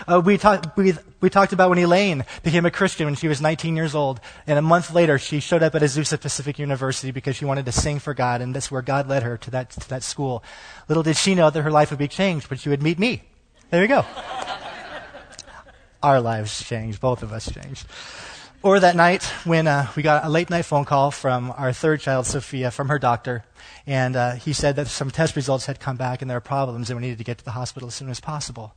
Uh, 0.07 0.21
we, 0.25 0.39
talk, 0.39 0.77
we, 0.79 0.95
we 1.21 1.29
talked 1.29 1.53
about 1.53 1.69
when 1.69 1.79
Elaine 1.79 2.25
became 2.43 2.65
a 2.65 2.71
Christian 2.71 3.05
when 3.05 3.15
she 3.15 3.29
was 3.29 3.43
19 3.43 3.77
years 3.77 3.95
old. 3.95 4.19
And 4.47 4.59
a 4.59 4.63
month 4.63 4.95
later, 4.95 5.19
she 5.19 5.39
showed 5.39 5.63
up 5.63 5.75
at 5.75 5.83
Azusa 5.83 6.19
Pacific 6.19 6.59
University 6.59 7.11
because 7.11 7.37
she 7.37 7.45
wanted 7.45 7.67
to 7.67 7.73
sing 7.73 7.99
for 7.99 8.15
God. 8.15 8.41
And 8.41 8.55
that's 8.55 8.71
where 8.71 8.83
God 8.83 9.09
led 9.09 9.25
her 9.25 9.37
to 9.37 9.51
that, 9.51 9.71
to 9.71 9.89
that 9.91 10.03
school. 10.03 10.43
Little 10.89 11.03
did 11.03 11.19
she 11.19 11.35
know 11.35 11.51
that 11.51 11.61
her 11.61 11.71
life 11.71 11.91
would 11.91 11.99
be 11.99 12.09
changed, 12.09 12.49
but 12.49 12.61
she 12.61 12.71
would 12.71 12.83
meet 12.83 12.99
me. 12.99 13.25
There 13.71 13.83
you 13.83 13.89
go 13.89 14.07
our 16.03 16.21
lives 16.21 16.65
changed. 16.65 17.01
Both 17.01 17.23
of 17.23 17.33
us 17.33 17.51
changed. 17.51 17.87
Or 18.63 18.81
that 18.81 18.97
night 18.97 19.23
when 19.45 19.69
uh, 19.69 19.87
we 19.95 20.03
got 20.03 20.25
a 20.25 20.29
late 20.29 20.51
night 20.51 20.65
phone 20.65 20.85
call 20.85 21.13
from 21.13 21.53
our 21.57 21.73
third 21.73 22.01
child, 22.01 22.27
Sophia, 22.27 22.73
from 22.73 22.89
her 22.89 22.99
doctor. 22.99 23.45
And 23.87 24.17
uh, 24.17 24.33
he 24.33 24.53
said 24.53 24.77
that 24.77 24.89
some 24.89 25.11
test 25.11 25.37
results 25.37 25.67
had 25.67 25.79
come 25.79 25.97
back 25.97 26.21
and 26.21 26.31
there 26.31 26.37
were 26.37 26.41
problems 26.41 26.91
and 26.91 26.99
we 26.99 27.07
needed 27.07 27.19
to 27.19 27.25
get 27.25 27.39
to 27.39 27.45
the 27.45 27.53
hospital 27.53 27.87
as 27.87 27.95
soon 27.95 28.11
as 28.11 28.19
possible. 28.19 28.75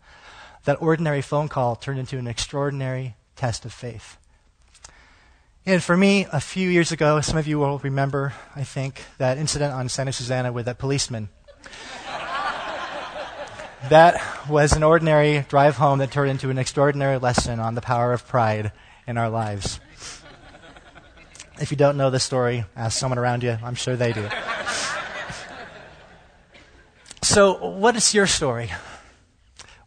That 0.66 0.82
ordinary 0.82 1.24
phone 1.24 1.48
call 1.48 1.76
turned 1.76 2.00
into 2.00 2.20
an 2.20 2.28
extraordinary 2.28 3.16
test 3.36 3.66
of 3.66 3.74
faith. 3.74 4.18
And 5.66 5.82
for 5.82 5.98
me, 5.98 6.28
a 6.32 6.40
few 6.40 6.70
years 6.70 6.92
ago, 6.92 7.22
some 7.22 7.38
of 7.38 7.48
you 7.48 7.60
will 7.60 7.80
remember, 7.80 8.34
I 8.56 8.64
think, 8.64 9.04
that 9.18 9.38
incident 9.38 9.74
on 9.74 9.90
Santa 9.90 10.12
Susana 10.12 10.52
with 10.52 10.66
that 10.66 10.78
policeman 10.78 11.30
that 13.90 14.50
was 14.50 14.74
an 14.74 14.84
ordinary 14.84 15.46
drive 15.50 15.78
home 15.78 16.00
that 16.00 16.12
turned 16.12 16.32
into 16.32 16.50
an 16.50 16.58
extraordinary 16.58 17.18
lesson 17.18 17.60
on 17.60 17.76
the 17.76 17.82
power 17.82 18.14
of 18.14 18.28
pride 18.28 18.72
in 19.08 19.18
our 19.18 19.30
lives. 19.30 19.80
If 21.60 21.72
you 21.72 21.78
don't 21.78 21.98
know 21.98 22.10
the 22.10 22.20
story, 22.20 22.66
ask 22.76 22.98
someone 22.98 23.20
around 23.20 23.44
you. 23.44 23.58
I'm 23.64 23.76
sure 23.76 23.96
they 23.96 24.14
do. 24.14 24.28
so, 27.22 27.54
what 27.70 27.96
is 27.96 28.14
your 28.14 28.28
story? 28.28 28.72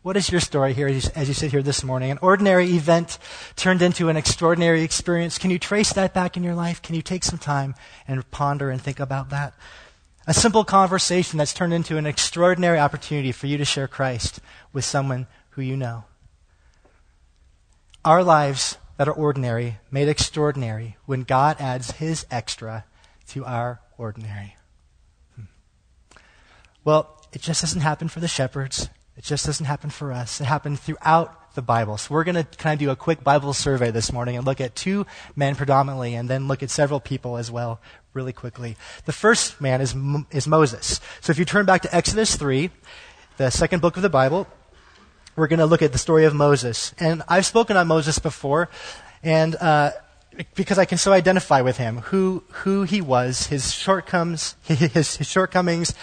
What 0.02 0.16
is 0.16 0.30
your 0.30 0.40
story 0.40 0.74
here 0.74 0.86
as 0.86 1.06
you, 1.06 1.10
as 1.14 1.28
you, 1.28 1.34
sit 1.34 1.50
here 1.50 1.62
this 1.62 1.82
morning? 1.82 2.10
An 2.10 2.18
ordinary 2.20 2.66
event 2.72 3.18
turned 3.56 3.80
into 3.80 4.10
an 4.10 4.18
extraordinary 4.18 4.82
experience. 4.82 5.38
Can 5.38 5.50
you 5.50 5.58
trace 5.58 5.94
that 5.94 6.12
back 6.12 6.36
in 6.36 6.42
your 6.42 6.54
life? 6.54 6.82
Can 6.82 6.94
you 6.94 7.00
take 7.00 7.24
some 7.24 7.38
time 7.38 7.74
and 8.06 8.30
ponder 8.30 8.68
and 8.68 8.82
think 8.82 9.00
about 9.00 9.30
that? 9.30 9.54
A 10.26 10.32
simple 10.32 10.64
conversation 10.64 11.36
that's 11.36 11.52
turned 11.52 11.74
into 11.74 11.98
an 11.98 12.06
extraordinary 12.06 12.78
opportunity 12.78 13.30
for 13.30 13.46
you 13.46 13.58
to 13.58 13.64
share 13.64 13.86
Christ 13.86 14.40
with 14.72 14.84
someone 14.84 15.26
who 15.50 15.62
you 15.62 15.76
know. 15.76 16.04
Our 18.06 18.24
lives 18.24 18.78
that 18.96 19.06
are 19.06 19.12
ordinary 19.12 19.78
made 19.90 20.08
extraordinary 20.08 20.96
when 21.04 21.24
God 21.24 21.56
adds 21.60 21.92
his 21.92 22.24
extra 22.30 22.86
to 23.28 23.44
our 23.44 23.80
ordinary. 23.98 24.56
Hmm. 25.36 25.42
Well, 26.84 27.20
it 27.34 27.42
just 27.42 27.60
doesn't 27.60 27.82
happen 27.82 28.08
for 28.08 28.20
the 28.20 28.28
shepherds. 28.28 28.88
It 29.18 29.24
just 29.24 29.44
doesn't 29.44 29.66
happen 29.66 29.90
for 29.90 30.10
us. 30.10 30.40
It 30.40 30.44
happened 30.44 30.80
throughout 30.80 31.54
the 31.54 31.62
Bible. 31.62 31.98
So 31.98 32.14
we're 32.14 32.24
going 32.24 32.34
to 32.34 32.44
kind 32.44 32.74
of 32.74 32.78
do 32.80 32.90
a 32.90 32.96
quick 32.96 33.22
Bible 33.22 33.52
survey 33.52 33.90
this 33.90 34.12
morning 34.12 34.36
and 34.36 34.46
look 34.46 34.60
at 34.60 34.74
two 34.74 35.06
men 35.36 35.54
predominantly 35.54 36.14
and 36.14 36.28
then 36.28 36.48
look 36.48 36.62
at 36.62 36.70
several 36.70 36.98
people 36.98 37.36
as 37.36 37.50
well 37.50 37.80
really 38.14 38.32
quickly. 38.32 38.76
The 39.04 39.12
first 39.12 39.60
man 39.60 39.80
is, 39.80 39.94
is 40.30 40.46
Moses. 40.46 41.00
So 41.20 41.30
if 41.32 41.38
you 41.38 41.44
turn 41.44 41.66
back 41.66 41.82
to 41.82 41.94
Exodus 41.94 42.36
3, 42.36 42.70
the 43.36 43.50
second 43.50 43.82
book 43.82 43.96
of 43.96 44.02
the 44.02 44.08
Bible, 44.08 44.46
we're 45.36 45.48
going 45.48 45.58
to 45.58 45.66
look 45.66 45.82
at 45.82 45.92
the 45.92 45.98
story 45.98 46.24
of 46.24 46.34
Moses. 46.34 46.94
And 46.98 47.22
I've 47.28 47.44
spoken 47.44 47.76
on 47.76 47.88
Moses 47.88 48.20
before, 48.20 48.68
and 49.24 49.56
uh, 49.56 49.90
because 50.54 50.78
I 50.78 50.84
can 50.84 50.98
so 50.98 51.12
identify 51.12 51.60
with 51.60 51.76
him, 51.76 51.98
who, 51.98 52.44
who 52.50 52.84
he 52.84 53.00
was, 53.00 53.48
his 53.48 53.72
shortcomings, 53.72 54.54
his, 54.62 55.16
his 55.16 55.28
shortcomings, 55.28 55.94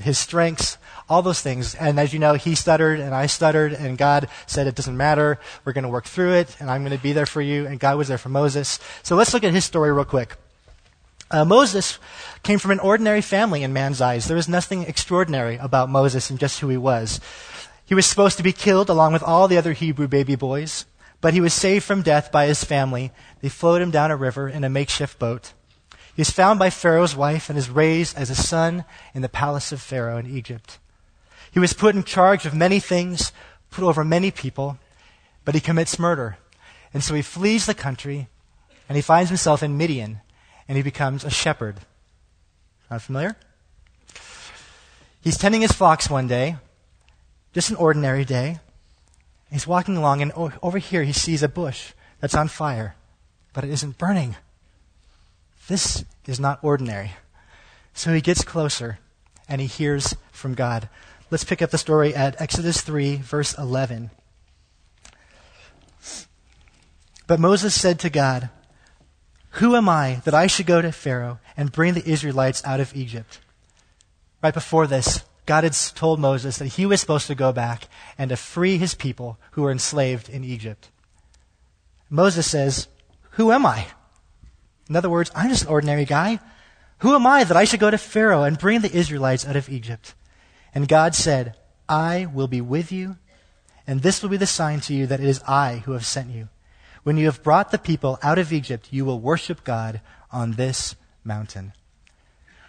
his 0.00 0.16
strengths, 0.16 0.78
all 1.08 1.22
those 1.22 1.40
things. 1.40 1.74
And 1.74 1.98
as 1.98 2.12
you 2.12 2.20
know, 2.20 2.34
he 2.34 2.54
stuttered 2.54 3.00
and 3.00 3.14
I 3.14 3.26
stuttered, 3.26 3.72
and 3.72 3.98
God 3.98 4.28
said, 4.46 4.66
It 4.66 4.76
doesn't 4.76 4.96
matter. 4.96 5.40
We're 5.64 5.72
going 5.72 5.84
to 5.84 5.90
work 5.90 6.04
through 6.04 6.34
it, 6.34 6.56
and 6.60 6.70
I'm 6.70 6.82
going 6.84 6.96
to 6.96 7.02
be 7.02 7.12
there 7.12 7.26
for 7.26 7.40
you. 7.40 7.66
And 7.66 7.80
God 7.80 7.96
was 7.96 8.08
there 8.08 8.18
for 8.18 8.28
Moses. 8.28 8.78
So 9.02 9.16
let's 9.16 9.34
look 9.34 9.42
at 9.42 9.52
his 9.52 9.64
story 9.64 9.92
real 9.92 10.04
quick. 10.04 10.36
Uh, 11.30 11.44
Moses 11.44 11.98
came 12.42 12.58
from 12.58 12.70
an 12.70 12.80
ordinary 12.80 13.20
family 13.20 13.62
in 13.62 13.72
man's 13.72 14.00
eyes. 14.00 14.26
There 14.26 14.36
was 14.36 14.48
nothing 14.48 14.84
extraordinary 14.84 15.56
about 15.56 15.90
Moses 15.90 16.30
and 16.30 16.38
just 16.38 16.60
who 16.60 16.68
he 16.68 16.76
was. 16.76 17.20
He 17.84 17.94
was 17.94 18.06
supposed 18.06 18.36
to 18.38 18.42
be 18.42 18.52
killed 18.52 18.88
along 18.88 19.12
with 19.12 19.22
all 19.22 19.48
the 19.48 19.58
other 19.58 19.72
Hebrew 19.72 20.08
baby 20.08 20.36
boys, 20.36 20.86
but 21.20 21.34
he 21.34 21.40
was 21.40 21.52
saved 21.52 21.84
from 21.84 22.02
death 22.02 22.32
by 22.32 22.46
his 22.46 22.64
family. 22.64 23.12
They 23.40 23.48
floated 23.48 23.84
him 23.84 23.90
down 23.90 24.10
a 24.10 24.16
river 24.16 24.48
in 24.48 24.64
a 24.64 24.70
makeshift 24.70 25.18
boat. 25.18 25.52
He 26.14 26.22
is 26.22 26.30
found 26.30 26.58
by 26.58 26.70
Pharaoh's 26.70 27.14
wife 27.14 27.48
and 27.48 27.58
is 27.58 27.70
raised 27.70 28.16
as 28.16 28.30
a 28.30 28.34
son 28.34 28.84
in 29.14 29.22
the 29.22 29.28
palace 29.28 29.70
of 29.70 29.80
Pharaoh 29.80 30.18
in 30.18 30.26
Egypt. 30.26 30.78
He 31.50 31.60
was 31.60 31.72
put 31.72 31.94
in 31.94 32.04
charge 32.04 32.46
of 32.46 32.54
many 32.54 32.80
things, 32.80 33.32
put 33.70 33.84
over 33.84 34.04
many 34.04 34.30
people, 34.30 34.78
but 35.44 35.54
he 35.54 35.60
commits 35.60 35.98
murder. 35.98 36.38
And 36.92 37.04
so 37.04 37.14
he 37.14 37.22
flees 37.22 37.66
the 37.66 37.74
country 37.74 38.28
and 38.88 38.96
he 38.96 39.02
finds 39.02 39.30
himself 39.30 39.62
in 39.62 39.76
Midian 39.76 40.20
and 40.68 40.76
he 40.76 40.82
becomes 40.82 41.24
a 41.24 41.30
shepherd. 41.30 41.76
Not 42.90 43.02
familiar? 43.02 43.36
He's 45.20 45.38
tending 45.38 45.62
his 45.62 45.72
flocks 45.72 46.08
one 46.08 46.28
day, 46.28 46.56
just 47.52 47.70
an 47.70 47.76
ordinary 47.76 48.24
day. 48.24 48.60
He's 49.50 49.66
walking 49.66 49.96
along, 49.96 50.22
and 50.22 50.32
over 50.62 50.78
here 50.78 51.02
he 51.02 51.12
sees 51.12 51.42
a 51.42 51.48
bush 51.48 51.92
that's 52.20 52.34
on 52.34 52.48
fire, 52.48 52.94
but 53.52 53.64
it 53.64 53.70
isn't 53.70 53.98
burning. 53.98 54.36
This 55.66 56.04
is 56.26 56.38
not 56.38 56.60
ordinary. 56.62 57.12
So 57.94 58.12
he 58.12 58.20
gets 58.20 58.44
closer, 58.44 58.98
and 59.48 59.60
he 59.60 59.66
hears 59.66 60.14
from 60.30 60.54
God. 60.54 60.88
Let's 61.30 61.44
pick 61.44 61.60
up 61.60 61.70
the 61.70 61.78
story 61.78 62.14
at 62.14 62.40
Exodus 62.40 62.80
3, 62.80 63.16
verse 63.16 63.56
11. 63.58 64.10
But 67.26 67.40
Moses 67.40 67.78
said 67.78 67.98
to 68.00 68.10
God, 68.10 68.48
who 69.52 69.74
am 69.74 69.88
I 69.88 70.20
that 70.24 70.34
I 70.34 70.46
should 70.46 70.66
go 70.66 70.82
to 70.82 70.92
Pharaoh 70.92 71.40
and 71.56 71.72
bring 71.72 71.94
the 71.94 72.08
Israelites 72.08 72.62
out 72.64 72.80
of 72.80 72.94
Egypt? 72.94 73.40
Right 74.42 74.54
before 74.54 74.86
this, 74.86 75.24
God 75.46 75.64
had 75.64 75.72
told 75.94 76.20
Moses 76.20 76.58
that 76.58 76.66
he 76.66 76.86
was 76.86 77.00
supposed 77.00 77.26
to 77.28 77.34
go 77.34 77.52
back 77.52 77.88
and 78.18 78.28
to 78.28 78.36
free 78.36 78.76
his 78.76 78.94
people 78.94 79.38
who 79.52 79.62
were 79.62 79.72
enslaved 79.72 80.28
in 80.28 80.44
Egypt. 80.44 80.90
Moses 82.10 82.48
says, 82.50 82.88
Who 83.32 83.50
am 83.50 83.64
I? 83.64 83.86
In 84.88 84.96
other 84.96 85.10
words, 85.10 85.30
I'm 85.34 85.48
just 85.48 85.64
an 85.64 85.70
ordinary 85.70 86.04
guy. 86.04 86.38
Who 86.98 87.14
am 87.14 87.26
I 87.26 87.44
that 87.44 87.56
I 87.56 87.64
should 87.64 87.80
go 87.80 87.90
to 87.90 87.98
Pharaoh 87.98 88.42
and 88.42 88.58
bring 88.58 88.80
the 88.80 88.94
Israelites 88.94 89.46
out 89.46 89.56
of 89.56 89.68
Egypt? 89.68 90.14
And 90.74 90.88
God 90.88 91.14
said, 91.14 91.56
I 91.88 92.26
will 92.26 92.48
be 92.48 92.60
with 92.60 92.92
you, 92.92 93.16
and 93.86 94.02
this 94.02 94.22
will 94.22 94.28
be 94.28 94.36
the 94.36 94.46
sign 94.46 94.80
to 94.80 94.94
you 94.94 95.06
that 95.06 95.20
it 95.20 95.26
is 95.26 95.42
I 95.48 95.82
who 95.86 95.92
have 95.92 96.04
sent 96.04 96.30
you. 96.30 96.48
When 97.02 97.16
you 97.16 97.26
have 97.26 97.42
brought 97.42 97.70
the 97.70 97.78
people 97.78 98.18
out 98.22 98.38
of 98.38 98.52
Egypt, 98.52 98.88
you 98.90 99.04
will 99.04 99.20
worship 99.20 99.64
God 99.64 100.00
on 100.30 100.52
this 100.52 100.96
mountain. 101.24 101.72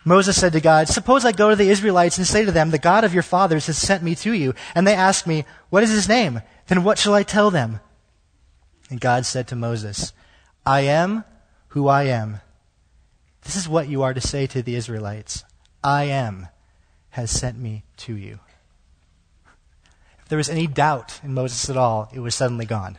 Moses 0.06 0.40
said 0.40 0.54
to 0.54 0.62
God, 0.62 0.88
Suppose 0.88 1.26
I 1.26 1.32
go 1.32 1.50
to 1.50 1.56
the 1.56 1.70
Israelites 1.70 2.18
and 2.18 2.26
say 2.26 2.46
to 2.46 2.52
them, 2.52 2.72
The 2.72 2.78
God 2.78 3.04
of 3.04 3.14
your 3.14 3.24
fathers 3.24 3.68
has 3.68 3.78
sent 3.78 4.02
me 4.02 4.16
to 4.16 4.34
you. 4.34 4.54
And 4.74 4.88
they 4.88 4.96
ask 4.96 5.28
me, 5.28 5.46
What 5.70 5.84
is 5.84 5.92
his 5.92 6.08
name? 6.08 6.42
Then 6.68 6.84
what 6.84 6.98
shall 6.98 7.14
I 7.14 7.24
tell 7.24 7.52
them? 7.52 7.80
And 8.90 9.00
God 9.00 9.26
said 9.26 9.48
to 9.50 9.56
Moses, 9.56 10.14
I 10.66 10.82
am 10.82 11.24
who 11.70 11.88
I 11.88 12.04
am. 12.04 12.42
This 13.44 13.56
is 13.56 13.70
what 13.70 13.88
you 13.88 14.02
are 14.04 14.14
to 14.14 14.22
say 14.22 14.48
to 14.48 14.62
the 14.62 14.76
Israelites 14.76 15.44
I 15.84 16.06
am 16.06 16.48
has 17.12 17.32
sent 17.32 17.58
me 17.58 17.84
to 17.98 18.16
you. 18.16 18.40
If 20.22 20.30
there 20.30 20.38
was 20.38 20.50
any 20.50 20.68
doubt 20.68 21.20
in 21.24 21.34
Moses 21.34 21.70
at 21.70 21.78
all, 21.78 22.10
it 22.14 22.20
was 22.20 22.36
suddenly 22.36 22.66
gone. 22.66 22.98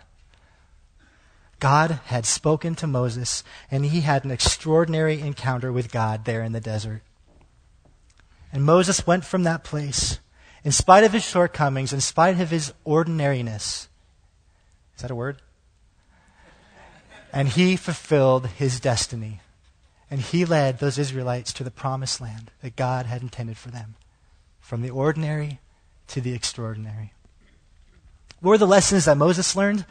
God 1.60 2.00
had 2.06 2.26
spoken 2.26 2.74
to 2.76 2.86
Moses, 2.86 3.44
and 3.70 3.84
he 3.84 4.00
had 4.00 4.24
an 4.24 4.30
extraordinary 4.30 5.20
encounter 5.20 5.70
with 5.70 5.92
God 5.92 6.24
there 6.24 6.42
in 6.42 6.52
the 6.52 6.60
desert. 6.60 7.02
And 8.52 8.64
Moses 8.64 9.06
went 9.06 9.24
from 9.24 9.44
that 9.44 9.62
place, 9.62 10.18
in 10.64 10.72
spite 10.72 11.04
of 11.04 11.12
his 11.12 11.22
shortcomings, 11.22 11.92
in 11.92 12.00
spite 12.00 12.40
of 12.40 12.50
his 12.50 12.72
ordinariness. 12.84 13.88
Is 14.96 15.02
that 15.02 15.10
a 15.10 15.14
word? 15.14 15.40
And 17.32 17.48
he 17.48 17.76
fulfilled 17.76 18.48
his 18.48 18.80
destiny. 18.80 19.40
And 20.10 20.20
he 20.20 20.44
led 20.44 20.78
those 20.78 20.98
Israelites 20.98 21.52
to 21.52 21.62
the 21.62 21.70
promised 21.70 22.20
land 22.20 22.50
that 22.62 22.74
God 22.74 23.06
had 23.06 23.22
intended 23.22 23.56
for 23.56 23.70
them, 23.70 23.94
from 24.60 24.82
the 24.82 24.90
ordinary 24.90 25.60
to 26.08 26.20
the 26.20 26.32
extraordinary. 26.32 27.12
What 28.40 28.50
were 28.50 28.58
the 28.58 28.66
lessons 28.66 29.04
that 29.04 29.16
Moses 29.16 29.54
learned? 29.54 29.84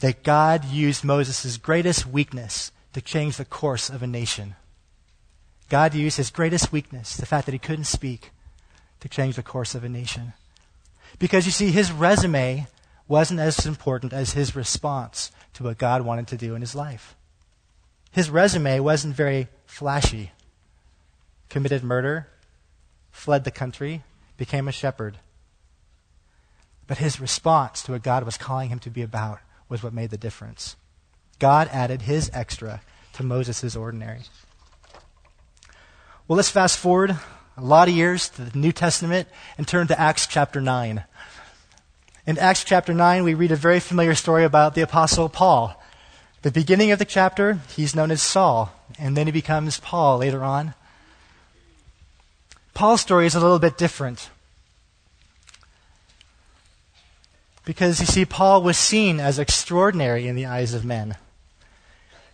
That 0.00 0.22
God 0.22 0.64
used 0.64 1.04
Moses' 1.04 1.56
greatest 1.56 2.06
weakness 2.06 2.72
to 2.92 3.00
change 3.00 3.36
the 3.36 3.44
course 3.44 3.88
of 3.88 4.02
a 4.02 4.06
nation. 4.06 4.56
God 5.68 5.94
used 5.94 6.16
his 6.16 6.30
greatest 6.30 6.72
weakness, 6.72 7.16
the 7.16 7.26
fact 7.26 7.46
that 7.46 7.52
he 7.52 7.58
couldn't 7.58 7.84
speak, 7.84 8.32
to 9.00 9.08
change 9.08 9.36
the 9.36 9.42
course 9.42 9.74
of 9.74 9.84
a 9.84 9.88
nation. 9.88 10.32
Because 11.18 11.46
you 11.46 11.52
see, 11.52 11.70
his 11.70 11.92
resume 11.92 12.66
wasn't 13.08 13.40
as 13.40 13.66
important 13.66 14.12
as 14.12 14.32
his 14.32 14.56
response 14.56 15.30
to 15.54 15.64
what 15.64 15.78
God 15.78 16.02
wanted 16.02 16.26
to 16.28 16.36
do 16.36 16.54
in 16.54 16.60
his 16.60 16.74
life. 16.74 17.14
His 18.10 18.30
resume 18.30 18.80
wasn't 18.80 19.14
very 19.14 19.48
flashy. 19.66 20.32
Committed 21.48 21.84
murder, 21.84 22.28
fled 23.12 23.44
the 23.44 23.50
country, 23.50 24.02
became 24.36 24.66
a 24.66 24.72
shepherd. 24.72 25.18
But 26.86 26.98
his 26.98 27.20
response 27.20 27.82
to 27.82 27.92
what 27.92 28.02
God 28.02 28.24
was 28.24 28.36
calling 28.36 28.70
him 28.70 28.78
to 28.80 28.90
be 28.90 29.02
about 29.02 29.40
was 29.70 29.82
what 29.82 29.94
made 29.94 30.10
the 30.10 30.18
difference. 30.18 30.76
God 31.38 31.70
added 31.72 32.02
his 32.02 32.30
extra 32.34 32.82
to 33.14 33.22
Moses' 33.22 33.74
ordinary. 33.74 34.20
Well, 36.28 36.36
let's 36.36 36.50
fast 36.50 36.78
forward 36.78 37.16
a 37.56 37.62
lot 37.62 37.88
of 37.88 37.94
years 37.94 38.28
to 38.30 38.42
the 38.42 38.58
New 38.58 38.72
Testament 38.72 39.28
and 39.56 39.66
turn 39.66 39.86
to 39.86 39.98
Acts 39.98 40.26
chapter 40.26 40.60
9. 40.60 41.04
In 42.26 42.38
Acts 42.38 42.64
chapter 42.64 42.92
9, 42.92 43.24
we 43.24 43.34
read 43.34 43.52
a 43.52 43.56
very 43.56 43.80
familiar 43.80 44.14
story 44.14 44.44
about 44.44 44.74
the 44.74 44.82
Apostle 44.82 45.28
Paul. 45.28 45.80
The 46.42 46.50
beginning 46.50 46.90
of 46.90 46.98
the 46.98 47.04
chapter, 47.04 47.60
he's 47.74 47.94
known 47.94 48.10
as 48.10 48.22
Saul, 48.22 48.72
and 48.98 49.16
then 49.16 49.26
he 49.26 49.32
becomes 49.32 49.80
Paul 49.80 50.18
later 50.18 50.44
on. 50.44 50.74
Paul's 52.74 53.00
story 53.00 53.26
is 53.26 53.34
a 53.34 53.40
little 53.40 53.58
bit 53.58 53.76
different. 53.76 54.30
Because 57.70 58.00
you 58.00 58.06
see, 58.06 58.24
Paul 58.24 58.64
was 58.64 58.76
seen 58.76 59.20
as 59.20 59.38
extraordinary 59.38 60.26
in 60.26 60.34
the 60.34 60.44
eyes 60.44 60.74
of 60.74 60.84
men. 60.84 61.14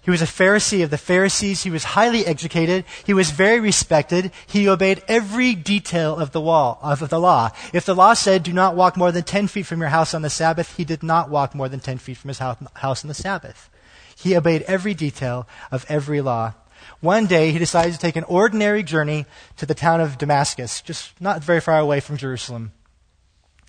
He 0.01 0.11
was 0.11 0.23
a 0.23 0.25
Pharisee 0.25 0.83
of 0.83 0.89
the 0.89 0.97
Pharisees. 0.97 1.63
He 1.63 1.69
was 1.69 1.85
highly 1.85 2.25
educated. 2.25 2.87
He 3.05 3.13
was 3.13 3.33
very 3.33 3.61
respected. 3.61 4.31
He 4.47 4.67
obeyed 4.67 5.03
every 5.09 5.55
detail 5.55 6.17
of 6.17 6.33
the, 6.33 6.41
wall, 6.41 6.79
of 6.81 7.07
the 7.11 7.21
law. 7.21 7.51
If 7.75 7.85
the 7.85 7.95
law 7.95 8.15
said, 8.15 8.45
do 8.45 8.53
not 8.55 8.77
walk 8.77 8.97
more 8.97 9.13
than 9.13 9.25
10 9.25 9.49
feet 9.49 9.67
from 9.67 9.81
your 9.81 9.91
house 9.91 10.15
on 10.15 10.23
the 10.23 10.31
Sabbath, 10.31 10.75
he 10.79 10.87
did 10.87 11.03
not 11.03 11.29
walk 11.29 11.55
more 11.55 11.69
than 11.69 11.81
10 11.81 11.99
feet 11.99 12.17
from 12.17 12.29
his 12.29 12.39
house 12.39 13.05
on 13.05 13.09
the 13.09 13.13
Sabbath. 13.13 13.69
He 14.17 14.35
obeyed 14.35 14.63
every 14.63 14.95
detail 14.95 15.47
of 15.71 15.85
every 15.87 16.23
law. 16.23 16.55
One 17.01 17.27
day, 17.27 17.53
he 17.53 17.59
decided 17.59 17.93
to 17.93 18.01
take 18.01 18.17
an 18.17 18.25
ordinary 18.25 18.83
journey 18.83 19.27
to 19.59 19.67
the 19.67 19.75
town 19.75 20.01
of 20.01 20.17
Damascus, 20.17 20.81
just 20.81 21.21
not 21.21 21.45
very 21.45 21.61
far 21.61 21.79
away 21.79 22.01
from 22.01 22.17
Jerusalem. 22.17 22.73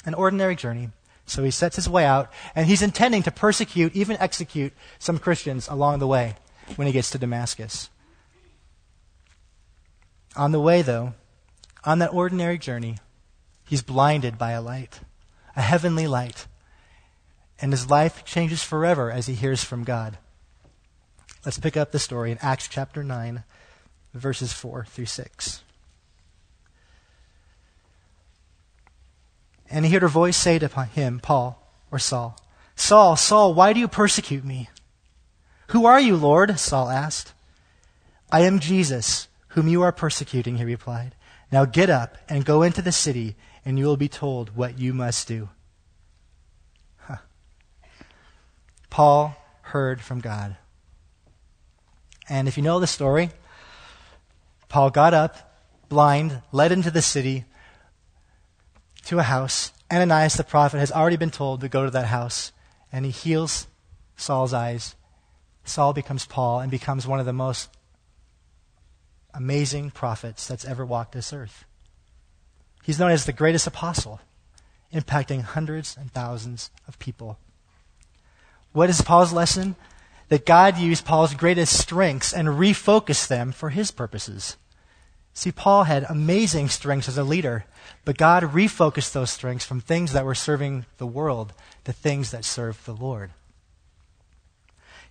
An 0.06 0.14
ordinary 0.14 0.56
journey. 0.56 0.92
So 1.28 1.44
he 1.44 1.52
sets 1.52 1.76
his 1.76 1.90
way 1.90 2.06
out, 2.06 2.32
and 2.56 2.66
he's 2.66 2.82
intending 2.82 3.22
to 3.24 3.32
persecute, 3.32 3.96
even 3.96 4.18
execute, 4.18 4.74
some 4.98 5.20
Christians 5.20 5.68
along 5.68 6.00
the 6.00 6.08
way 6.08 6.36
when 6.78 6.88
he 6.88 6.94
gets 6.94 7.12
to 7.12 7.18
Damascus. 7.18 7.90
On 10.38 10.52
the 10.52 10.60
way, 10.60 10.82
though, 10.82 11.14
on 11.84 12.00
that 12.00 12.14
ordinary 12.14 12.58
journey, 12.58 12.98
he's 13.66 13.84
blinded 13.84 14.38
by 14.38 14.52
a 14.52 14.62
light, 14.62 15.02
a 15.56 15.62
heavenly 15.62 16.08
light, 16.08 16.48
and 17.60 17.74
his 17.74 17.90
life 17.90 18.24
changes 18.24 18.64
forever 18.64 19.12
as 19.12 19.28
he 19.28 19.34
hears 19.34 19.64
from 19.64 19.84
God. 19.84 20.18
Let's 21.44 21.60
pick 21.60 21.76
up 21.76 21.92
the 21.92 22.00
story 22.00 22.32
in 22.32 22.38
Acts 22.42 22.70
chapter 22.70 23.04
9, 23.04 23.44
verses 24.14 24.54
4 24.54 24.86
through 24.86 25.06
6. 25.06 25.64
And 29.70 29.86
he 29.86 29.94
heard 29.94 30.04
a 30.04 30.08
voice 30.08 30.38
say 30.38 30.60
to 30.60 30.68
him, 30.68 31.20
Paul, 31.20 31.62
or 31.92 32.00
Saul, 32.00 32.40
Saul, 32.76 33.16
Saul, 33.16 33.54
why 33.54 33.74
do 33.74 33.80
you 33.80 33.88
persecute 33.88 34.46
me? 34.46 34.70
Who 35.70 35.86
are 35.86 36.00
you, 36.00 36.16
Lord? 36.16 36.60
Saul 36.60 36.90
asked. 36.90 37.34
I 38.32 38.42
am 38.42 38.60
Jesus, 38.60 39.28
whom 39.50 39.68
you 39.68 39.82
are 39.82 39.92
persecuting, 39.92 40.58
he 40.58 40.64
replied. 40.64 41.16
Now 41.52 41.66
get 41.66 41.90
up 41.90 42.18
and 42.30 42.46
go 42.46 42.62
into 42.62 42.82
the 42.82 42.92
city, 42.92 43.36
and 43.66 43.80
you 43.80 43.86
will 43.86 43.98
be 43.98 44.10
told 44.10 44.56
what 44.56 44.80
you 44.80 44.94
must 44.94 45.28
do. 45.28 45.50
Huh. 46.98 47.18
Paul 48.90 49.36
heard 49.62 50.02
from 50.02 50.20
God. 50.20 50.58
And 52.30 52.48
if 52.48 52.58
you 52.58 52.64
know 52.64 52.80
the 52.80 52.88
story, 52.88 53.32
Paul 54.70 54.90
got 54.90 55.14
up, 55.14 55.64
blind, 55.90 56.42
led 56.52 56.72
into 56.72 56.92
the 56.92 57.02
city, 57.02 57.46
to 59.08 59.20
a 59.20 59.24
house. 59.24 59.72
Ananias 59.92 60.34
the 60.34 60.44
prophet 60.44 60.80
has 60.80 60.92
already 60.92 61.16
been 61.16 61.32
told 61.32 61.62
to 61.62 61.70
go 61.70 61.86
to 61.86 61.92
that 61.92 62.08
house, 62.08 62.52
and 62.92 63.06
he 63.06 63.12
heals 63.12 63.68
Saul's 64.18 64.54
eyes. 64.54 64.96
Saul 65.64 65.94
becomes 65.94 66.26
Paul 66.26 66.60
and 66.60 66.70
becomes 66.70 67.08
one 67.08 67.20
of 67.20 67.26
the 67.26 67.32
most 67.32 67.70
amazing 69.34 69.92
prophets 69.92 70.46
that's 70.46 70.66
ever 70.66 70.86
walked 70.86 71.14
this 71.14 71.32
earth. 71.32 71.64
He's 72.84 73.00
known 73.00 73.12
as 73.12 73.24
the 73.26 73.34
greatest 73.34 73.66
apostle, 73.66 74.20
impacting 74.94 75.42
hundreds 75.42 75.96
and 75.96 76.12
thousands 76.12 76.70
of 76.86 77.00
people. 77.00 77.38
What 78.74 78.90
is 78.90 79.02
Paul's 79.02 79.32
lesson? 79.32 79.78
That 80.28 80.46
God 80.46 80.78
used 80.78 81.06
Paul's 81.06 81.34
greatest 81.34 81.80
strengths 81.80 82.34
and 82.34 82.50
refocused 82.50 83.30
them 83.30 83.54
for 83.54 83.70
his 83.70 83.92
purposes. 83.92 84.58
See, 85.38 85.52
Paul 85.52 85.84
had 85.84 86.04
amazing 86.10 86.70
strengths 86.70 87.08
as 87.08 87.20
a 87.20 87.24
leader, 87.24 87.66
but 88.06 88.18
God 88.18 88.42
refocused 88.42 89.12
those 89.12 89.30
strengths 89.30 89.68
from 89.68 89.80
things 89.80 90.14
that 90.14 90.26
were 90.26 90.34
serving 90.34 90.88
the 90.98 91.06
world 91.06 91.54
to 91.84 91.94
things 91.94 92.32
that 92.32 92.44
served 92.44 92.88
the 92.88 92.96
Lord. 92.96 93.30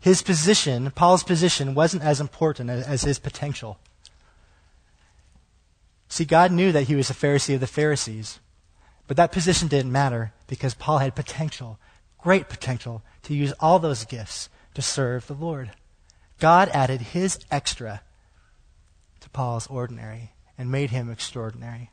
His 0.00 0.22
position, 0.22 0.90
Paul's 0.90 1.22
position, 1.22 1.76
wasn't 1.76 2.02
as 2.02 2.20
important 2.20 2.70
as 2.70 3.02
his 3.02 3.20
potential. 3.20 3.78
See, 6.08 6.24
God 6.24 6.50
knew 6.50 6.72
that 6.72 6.88
he 6.88 6.96
was 6.96 7.08
a 7.08 7.14
Pharisee 7.14 7.54
of 7.54 7.60
the 7.60 7.68
Pharisees, 7.68 8.40
but 9.06 9.16
that 9.16 9.30
position 9.30 9.68
didn't 9.68 9.92
matter 9.92 10.32
because 10.48 10.74
Paul 10.74 10.98
had 10.98 11.14
potential, 11.14 11.78
great 12.18 12.48
potential, 12.48 13.04
to 13.22 13.32
use 13.32 13.52
all 13.60 13.78
those 13.78 14.04
gifts 14.04 14.48
to 14.74 14.82
serve 14.82 15.28
the 15.28 15.34
Lord. 15.34 15.70
God 16.40 16.68
added 16.70 17.00
his 17.00 17.38
extra 17.48 18.00
to 19.26 19.30
Paul's 19.30 19.66
ordinary 19.66 20.30
and 20.56 20.70
made 20.70 20.90
him 20.90 21.10
extraordinary. 21.10 21.90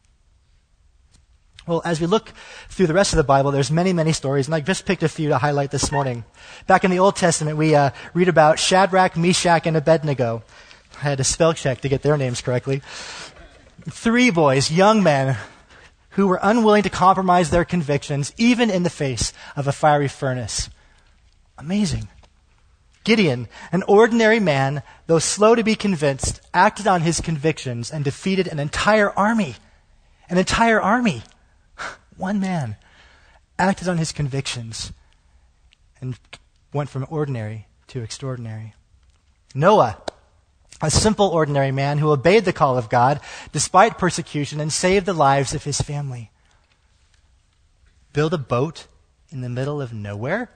Well, 1.65 1.81
as 1.83 1.99
we 1.99 2.05
look 2.05 2.31
through 2.69 2.87
the 2.87 2.93
rest 2.93 3.13
of 3.13 3.17
the 3.17 3.23
Bible, 3.23 3.51
there's 3.51 3.71
many, 3.71 3.91
many 3.91 4.11
stories, 4.11 4.47
and 4.47 4.53
I 4.53 4.59
just 4.59 4.85
picked 4.85 5.01
a 5.01 5.09
few 5.09 5.29
to 5.29 5.37
highlight 5.37 5.71
this 5.71 5.91
morning. 5.91 6.25
Back 6.67 6.83
in 6.83 6.91
the 6.91 6.99
Old 6.99 7.15
Testament, 7.15 7.57
we 7.57 7.73
uh, 7.73 7.89
read 8.13 8.27
about 8.27 8.59
Shadrach, 8.59 9.17
Meshach, 9.17 9.65
and 9.65 9.75
Abednego. 9.75 10.43
I 10.97 10.99
had 10.99 11.17
to 11.17 11.23
spell 11.23 11.53
check 11.53 11.81
to 11.81 11.89
get 11.89 12.03
their 12.03 12.17
names 12.17 12.41
correctly. 12.41 12.81
Three 13.89 14.29
boys, 14.29 14.71
young 14.71 15.01
men, 15.01 15.37
who 16.11 16.27
were 16.27 16.39
unwilling 16.43 16.83
to 16.83 16.89
compromise 16.89 17.49
their 17.49 17.65
convictions, 17.65 18.33
even 18.37 18.69
in 18.69 18.83
the 18.83 18.89
face 18.89 19.33
of 19.55 19.67
a 19.67 19.71
fiery 19.71 20.07
furnace. 20.07 20.69
Amazing. 21.57 22.09
Gideon, 23.03 23.47
an 23.71 23.83
ordinary 23.83 24.39
man, 24.39 24.81
though 25.07 25.19
slow 25.19 25.55
to 25.55 25.63
be 25.63 25.75
convinced, 25.75 26.41
acted 26.53 26.87
on 26.87 27.01
his 27.01 27.19
convictions 27.19 27.91
and 27.91 28.03
defeated 28.03 28.47
an 28.47 28.59
entire 28.59 29.11
army. 29.11 29.55
An 30.29 30.37
entire 30.37 30.81
army. 30.81 31.23
One 32.17 32.39
man 32.39 32.77
acted 33.59 33.87
on 33.87 33.97
his 33.97 34.11
convictions 34.11 34.93
and 35.99 36.17
went 36.73 36.89
from 36.89 37.05
ordinary 37.09 37.67
to 37.87 38.01
extraordinary. 38.01 38.73
Noah, 39.53 40.01
a 40.81 40.89
simple, 40.89 41.27
ordinary 41.27 41.71
man 41.71 41.97
who 41.97 42.11
obeyed 42.11 42.45
the 42.45 42.53
call 42.53 42.77
of 42.77 42.89
God 42.89 43.19
despite 43.51 43.97
persecution 43.97 44.59
and 44.59 44.71
saved 44.71 45.05
the 45.05 45.13
lives 45.13 45.53
of 45.53 45.63
his 45.63 45.79
family. 45.81 46.31
Build 48.11 48.33
a 48.33 48.37
boat 48.37 48.87
in 49.29 49.41
the 49.41 49.49
middle 49.49 49.81
of 49.81 49.93
nowhere? 49.93 50.49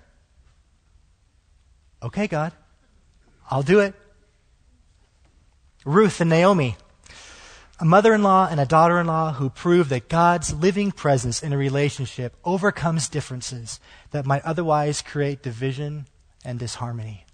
Okay, 2.01 2.27
God, 2.27 2.53
I'll 3.49 3.63
do 3.63 3.79
it. 3.79 3.93
Ruth 5.85 6.21
and 6.21 6.29
Naomi, 6.29 6.75
a 7.79 7.85
mother 7.85 8.13
in 8.13 8.23
law 8.23 8.47
and 8.49 8.59
a 8.59 8.65
daughter 8.65 8.99
in 8.99 9.07
law 9.07 9.33
who 9.33 9.49
prove 9.49 9.89
that 9.89 10.09
God's 10.09 10.53
living 10.53 10.91
presence 10.91 11.41
in 11.41 11.53
a 11.53 11.57
relationship 11.57 12.35
overcomes 12.43 13.07
differences 13.07 13.79
that 14.11 14.25
might 14.25 14.43
otherwise 14.43 15.01
create 15.01 15.41
division 15.41 16.07
and 16.43 16.59
disharmony. 16.59 17.25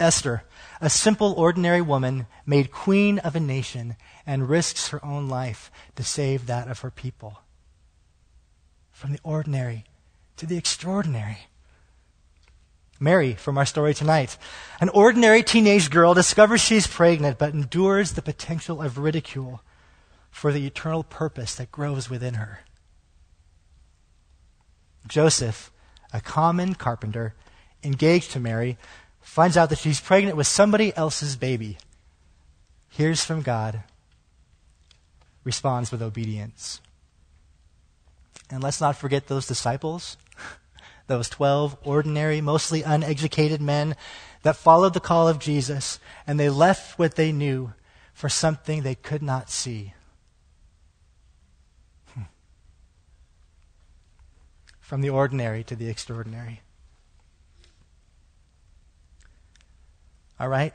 Esther, 0.00 0.42
a 0.80 0.90
simple, 0.90 1.32
ordinary 1.34 1.80
woman, 1.80 2.26
made 2.44 2.72
queen 2.72 3.18
of 3.20 3.36
a 3.36 3.40
nation 3.40 3.96
and 4.26 4.48
risks 4.48 4.88
her 4.88 5.04
own 5.04 5.28
life 5.28 5.70
to 5.94 6.02
save 6.02 6.46
that 6.46 6.68
of 6.68 6.80
her 6.80 6.90
people. 6.90 7.38
From 8.90 9.12
the 9.12 9.20
ordinary 9.22 9.84
to 10.36 10.46
the 10.46 10.56
extraordinary. 10.56 11.46
Mary, 13.04 13.34
from 13.34 13.58
our 13.58 13.66
story 13.66 13.94
tonight, 13.94 14.36
an 14.80 14.88
ordinary 14.88 15.42
teenage 15.42 15.90
girl 15.90 16.14
discovers 16.14 16.60
she's 16.60 16.86
pregnant 16.86 17.38
but 17.38 17.52
endures 17.52 18.12
the 18.12 18.22
potential 18.22 18.82
of 18.82 18.98
ridicule 18.98 19.62
for 20.30 20.50
the 20.50 20.66
eternal 20.66 21.04
purpose 21.04 21.54
that 21.54 21.70
grows 21.70 22.10
within 22.10 22.34
her. 22.34 22.60
Joseph, 25.06 25.70
a 26.12 26.20
common 26.20 26.74
carpenter, 26.74 27.34
engaged 27.84 28.32
to 28.32 28.40
Mary, 28.40 28.78
finds 29.20 29.56
out 29.56 29.68
that 29.68 29.78
she's 29.78 30.00
pregnant 30.00 30.36
with 30.36 30.46
somebody 30.46 30.96
else's 30.96 31.36
baby, 31.36 31.76
hears 32.88 33.24
from 33.24 33.42
God, 33.42 33.82
responds 35.44 35.92
with 35.92 36.02
obedience. 36.02 36.80
And 38.50 38.62
let's 38.62 38.80
not 38.80 38.96
forget 38.96 39.26
those 39.26 39.46
disciples, 39.46 40.16
those 41.06 41.28
12 41.28 41.76
ordinary, 41.84 42.40
mostly 42.40 42.82
uneducated 42.82 43.60
men 43.60 43.96
that 44.42 44.56
followed 44.56 44.94
the 44.94 45.00
call 45.00 45.28
of 45.28 45.38
Jesus, 45.38 45.98
and 46.26 46.38
they 46.38 46.48
left 46.48 46.98
what 46.98 47.14
they 47.16 47.32
knew 47.32 47.72
for 48.12 48.28
something 48.28 48.82
they 48.82 48.94
could 48.94 49.22
not 49.22 49.50
see. 49.50 49.92
Hmm. 52.14 52.22
From 54.80 55.00
the 55.00 55.10
ordinary 55.10 55.64
to 55.64 55.76
the 55.76 55.88
extraordinary. 55.88 56.60
All 60.38 60.48
right? 60.48 60.72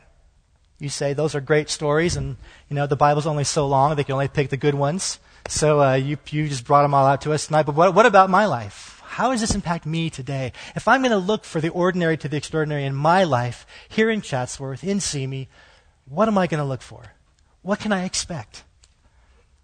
You 0.79 0.89
say 0.89 1.13
those 1.13 1.35
are 1.35 1.41
great 1.41 1.69
stories, 1.69 2.15
and 2.15 2.37
you 2.69 2.75
know 2.75 2.87
the 2.87 2.95
Bible's 2.95 3.27
only 3.27 3.43
so 3.43 3.67
long; 3.67 3.95
they 3.95 4.03
can 4.05 4.13
only 4.13 4.29
pick 4.29 4.49
the 4.49 4.57
good 4.57 4.75
ones. 4.75 5.19
So 5.49 5.81
uh, 5.81 5.95
you 5.95 6.17
you 6.29 6.47
just 6.47 6.65
brought 6.65 6.83
them 6.83 6.93
all 6.93 7.05
out 7.05 7.21
to 7.21 7.33
us 7.33 7.47
tonight. 7.47 7.63
But 7.63 7.75
what, 7.75 7.93
what 7.93 8.05
about 8.05 8.29
my 8.29 8.45
life? 8.45 8.98
How 9.09 9.31
does 9.31 9.41
this 9.41 9.55
impact 9.55 9.87
me 9.87 10.11
today? 10.11 10.53
If 10.75 10.87
I'm 10.87 11.01
going 11.01 11.11
to 11.11 11.17
look 11.17 11.43
for 11.43 11.59
the 11.59 11.69
ordinary 11.69 12.15
to 12.17 12.29
the 12.29 12.37
extraordinary 12.37 12.85
in 12.85 12.93
my 12.93 13.23
life 13.23 13.65
here 13.89 14.11
in 14.11 14.21
Chatsworth, 14.21 14.83
in 14.83 14.99
Simi, 14.99 15.49
what 16.05 16.27
am 16.27 16.37
I 16.37 16.45
going 16.45 16.61
to 16.61 16.65
look 16.65 16.83
for? 16.83 17.13
What 17.63 17.79
can 17.79 17.91
I 17.91 18.05
expect? 18.05 18.63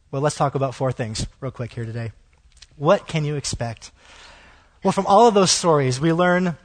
Well, 0.09 0.23
let's 0.23 0.35
talk 0.35 0.55
about 0.55 0.73
four 0.73 0.91
things 0.91 1.27
real 1.41 1.51
quick 1.51 1.73
here 1.73 1.85
today. 1.85 2.11
What 2.75 3.07
can 3.07 3.23
you 3.23 3.35
expect? 3.35 3.91
Well, 4.83 4.91
from 4.91 5.05
all 5.05 5.27
of 5.27 5.35
those 5.35 5.51
stories, 5.51 6.01
we 6.01 6.11
learn 6.11 6.57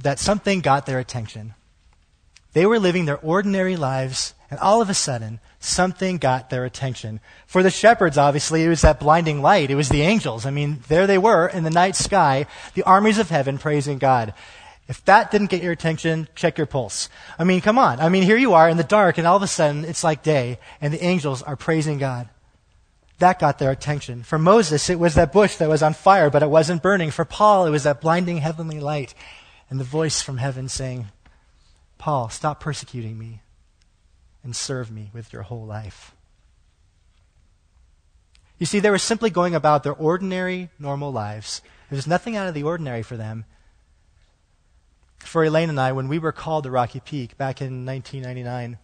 that 0.00 0.20
something 0.20 0.60
got 0.60 0.86
their 0.86 1.00
attention. 1.00 1.54
They 2.52 2.64
were 2.64 2.78
living 2.78 3.06
their 3.06 3.18
ordinary 3.18 3.74
lives, 3.74 4.34
and 4.50 4.58
all 4.60 4.80
of 4.80 4.88
a 4.88 4.94
sudden, 4.94 5.40
something 5.60 6.16
got 6.16 6.48
their 6.48 6.64
attention. 6.64 7.20
For 7.46 7.62
the 7.62 7.70
shepherds, 7.70 8.16
obviously, 8.16 8.64
it 8.64 8.68
was 8.68 8.80
that 8.80 9.00
blinding 9.00 9.42
light. 9.42 9.70
It 9.70 9.74
was 9.74 9.90
the 9.90 10.02
angels. 10.02 10.46
I 10.46 10.50
mean, 10.50 10.82
there 10.88 11.06
they 11.06 11.18
were 11.18 11.46
in 11.46 11.64
the 11.64 11.70
night 11.70 11.96
sky, 11.96 12.46
the 12.74 12.84
armies 12.84 13.18
of 13.18 13.28
heaven 13.28 13.58
praising 13.58 13.98
God. 13.98 14.32
If 14.88 15.04
that 15.04 15.30
didn't 15.30 15.50
get 15.50 15.62
your 15.62 15.72
attention, 15.72 16.28
check 16.34 16.56
your 16.56 16.66
pulse. 16.66 17.10
I 17.38 17.44
mean, 17.44 17.60
come 17.60 17.78
on. 17.78 18.00
I 18.00 18.08
mean, 18.08 18.22
here 18.22 18.38
you 18.38 18.54
are 18.54 18.70
in 18.70 18.78
the 18.78 18.84
dark, 18.84 19.18
and 19.18 19.26
all 19.26 19.36
of 19.36 19.42
a 19.42 19.46
sudden, 19.46 19.84
it's 19.84 20.02
like 20.02 20.22
day, 20.22 20.58
and 20.80 20.94
the 20.94 21.04
angels 21.04 21.42
are 21.42 21.56
praising 21.56 21.98
God. 21.98 22.30
That 23.18 23.38
got 23.38 23.58
their 23.58 23.70
attention. 23.70 24.22
For 24.22 24.38
Moses, 24.38 24.88
it 24.88 24.98
was 24.98 25.14
that 25.16 25.32
bush 25.32 25.56
that 25.56 25.68
was 25.68 25.82
on 25.82 25.92
fire, 25.92 26.30
but 26.30 26.42
it 26.42 26.48
wasn't 26.48 26.82
burning. 26.82 27.10
For 27.10 27.26
Paul, 27.26 27.66
it 27.66 27.70
was 27.70 27.82
that 27.82 28.00
blinding 28.00 28.38
heavenly 28.38 28.80
light 28.80 29.12
and 29.68 29.78
the 29.78 29.84
voice 29.84 30.22
from 30.22 30.38
heaven 30.38 30.68
saying, 30.68 31.08
Paul, 31.98 32.30
stop 32.30 32.60
persecuting 32.60 33.18
me 33.18 33.42
and 34.48 34.56
serve 34.56 34.90
me 34.90 35.10
with 35.12 35.30
your 35.30 35.42
whole 35.42 35.66
life. 35.66 36.14
You 38.58 38.64
see, 38.64 38.80
they 38.80 38.88
were 38.88 38.96
simply 38.96 39.28
going 39.28 39.54
about 39.54 39.82
their 39.82 39.92
ordinary, 39.92 40.70
normal 40.78 41.12
lives. 41.12 41.60
There 41.90 41.96
was 41.96 42.06
nothing 42.06 42.34
out 42.34 42.48
of 42.48 42.54
the 42.54 42.62
ordinary 42.62 43.02
for 43.02 43.18
them. 43.18 43.44
For 45.18 45.44
Elaine 45.44 45.68
and 45.68 45.78
I, 45.78 45.92
when 45.92 46.08
we 46.08 46.18
were 46.18 46.32
called 46.32 46.64
to 46.64 46.70
Rocky 46.70 47.00
Peak 47.00 47.36
back 47.36 47.60
in 47.60 47.84
1999 47.84 48.78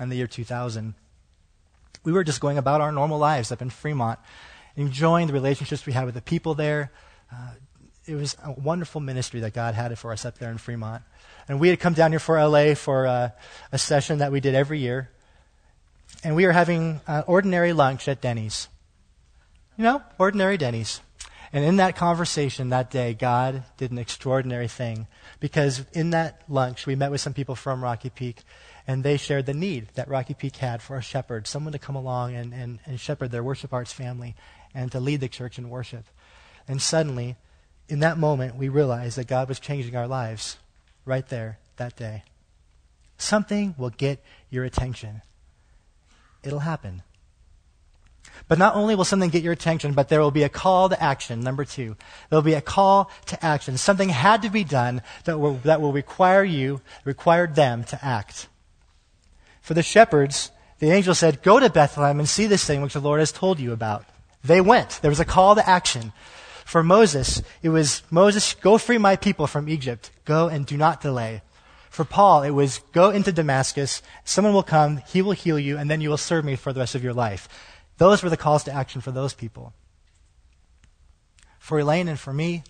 and 0.00 0.10
the 0.10 0.16
year 0.16 0.26
2000, 0.26 0.94
we 2.02 2.10
were 2.10 2.24
just 2.24 2.40
going 2.40 2.58
about 2.58 2.80
our 2.80 2.90
normal 2.90 3.20
lives 3.20 3.52
up 3.52 3.62
in 3.62 3.70
Fremont, 3.70 4.18
enjoying 4.74 5.28
the 5.28 5.32
relationships 5.32 5.86
we 5.86 5.92
had 5.92 6.04
with 6.04 6.16
the 6.16 6.20
people 6.20 6.56
there, 6.56 6.90
uh, 7.32 7.52
it 8.08 8.16
was 8.16 8.36
a 8.42 8.50
wonderful 8.50 9.00
ministry 9.00 9.38
that 9.38 9.52
God 9.52 9.74
had 9.74 9.96
for 10.00 10.10
us 10.10 10.24
up 10.24 10.38
there 10.38 10.50
in 10.50 10.58
Fremont. 10.58 11.04
And 11.48 11.58
we 11.58 11.68
had 11.68 11.80
come 11.80 11.94
down 11.94 12.12
here 12.12 12.18
for 12.18 12.42
LA 12.42 12.74
for 12.74 13.06
uh, 13.06 13.30
a 13.72 13.78
session 13.78 14.18
that 14.18 14.30
we 14.30 14.40
did 14.40 14.54
every 14.54 14.80
year. 14.80 15.10
And 16.22 16.36
we 16.36 16.46
were 16.46 16.52
having 16.52 17.00
uh, 17.06 17.22
ordinary 17.26 17.72
lunch 17.72 18.06
at 18.06 18.20
Denny's. 18.20 18.68
You 19.76 19.84
know, 19.84 20.02
ordinary 20.18 20.56
Denny's. 20.56 21.00
And 21.52 21.64
in 21.64 21.76
that 21.76 21.96
conversation 21.96 22.68
that 22.68 22.90
day, 22.90 23.14
God 23.14 23.64
did 23.78 23.90
an 23.90 23.98
extraordinary 23.98 24.68
thing. 24.68 25.06
Because 25.40 25.86
in 25.92 26.10
that 26.10 26.42
lunch, 26.48 26.86
we 26.86 26.94
met 26.94 27.10
with 27.10 27.20
some 27.20 27.32
people 27.32 27.54
from 27.54 27.82
Rocky 27.82 28.10
Peak, 28.10 28.42
and 28.86 29.02
they 29.02 29.16
shared 29.16 29.46
the 29.46 29.54
need 29.54 29.88
that 29.94 30.08
Rocky 30.08 30.34
Peak 30.34 30.56
had 30.56 30.82
for 30.82 30.96
a 30.96 31.02
shepherd, 31.02 31.46
someone 31.46 31.72
to 31.72 31.78
come 31.78 31.96
along 31.96 32.34
and, 32.34 32.52
and, 32.52 32.80
and 32.84 33.00
shepherd 33.00 33.30
their 33.30 33.44
worship 33.44 33.72
arts 33.72 33.92
family 33.92 34.34
and 34.74 34.92
to 34.92 35.00
lead 35.00 35.20
the 35.20 35.28
church 35.28 35.58
in 35.58 35.70
worship. 35.70 36.04
And 36.66 36.82
suddenly, 36.82 37.36
in 37.88 38.00
that 38.00 38.18
moment, 38.18 38.56
we 38.56 38.68
realized 38.68 39.16
that 39.16 39.26
God 39.26 39.48
was 39.48 39.58
changing 39.58 39.96
our 39.96 40.06
lives 40.06 40.58
right 41.08 41.26
there, 41.28 41.58
that 41.76 41.96
day. 41.96 42.22
Something 43.16 43.74
will 43.76 43.90
get 43.90 44.22
your 44.50 44.64
attention. 44.64 45.22
It'll 46.44 46.60
happen. 46.60 47.02
But 48.46 48.58
not 48.58 48.76
only 48.76 48.94
will 48.94 49.04
something 49.04 49.30
get 49.30 49.42
your 49.42 49.52
attention, 49.52 49.94
but 49.94 50.08
there 50.08 50.20
will 50.20 50.30
be 50.30 50.44
a 50.44 50.48
call 50.48 50.88
to 50.88 51.02
action. 51.02 51.40
Number 51.40 51.64
two, 51.64 51.96
there 52.28 52.36
will 52.36 52.42
be 52.42 52.54
a 52.54 52.60
call 52.60 53.10
to 53.26 53.44
action. 53.44 53.76
Something 53.76 54.10
had 54.10 54.42
to 54.42 54.50
be 54.50 54.62
done 54.62 55.02
that 55.24 55.38
will, 55.38 55.54
that 55.64 55.80
will 55.80 55.92
require 55.92 56.44
you, 56.44 56.80
required 57.04 57.56
them 57.56 57.84
to 57.84 58.04
act. 58.04 58.48
For 59.60 59.74
the 59.74 59.82
shepherds, 59.82 60.50
the 60.78 60.90
angel 60.90 61.14
said, 61.14 61.42
Go 61.42 61.58
to 61.58 61.68
Bethlehem 61.68 62.20
and 62.20 62.28
see 62.28 62.46
this 62.46 62.64
thing 62.64 62.80
which 62.80 62.94
the 62.94 63.00
Lord 63.00 63.20
has 63.20 63.32
told 63.32 63.58
you 63.58 63.72
about. 63.72 64.04
They 64.44 64.60
went. 64.60 65.00
There 65.02 65.10
was 65.10 65.20
a 65.20 65.24
call 65.24 65.56
to 65.56 65.68
action. 65.68 66.12
For 66.68 66.82
Moses, 66.82 67.40
it 67.62 67.70
was, 67.70 68.02
Moses, 68.10 68.52
go 68.52 68.76
free 68.76 68.98
my 68.98 69.16
people 69.16 69.46
from 69.46 69.70
Egypt. 69.70 70.10
Go 70.26 70.48
and 70.48 70.66
do 70.66 70.76
not 70.76 71.00
delay. 71.00 71.40
For 71.88 72.04
Paul, 72.04 72.42
it 72.42 72.50
was, 72.50 72.80
go 72.92 73.08
into 73.08 73.32
Damascus. 73.32 74.02
Someone 74.22 74.52
will 74.52 74.62
come. 74.62 74.98
He 75.08 75.22
will 75.22 75.32
heal 75.32 75.58
you, 75.58 75.78
and 75.78 75.90
then 75.90 76.02
you 76.02 76.10
will 76.10 76.18
serve 76.18 76.44
me 76.44 76.56
for 76.56 76.74
the 76.74 76.80
rest 76.80 76.94
of 76.94 77.02
your 77.02 77.14
life. 77.14 77.48
Those 77.96 78.22
were 78.22 78.28
the 78.28 78.36
calls 78.36 78.64
to 78.64 78.70
action 78.70 79.00
for 79.00 79.10
those 79.10 79.32
people. 79.32 79.72
For 81.58 81.78
Elaine 81.78 82.06
and 82.06 82.20
for 82.20 82.34
me, 82.34 82.64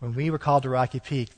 when 0.00 0.16
we 0.16 0.28
were 0.28 0.36
called 0.36 0.64
to 0.64 0.70
Rocky 0.70 0.98
Peak, 0.98 1.30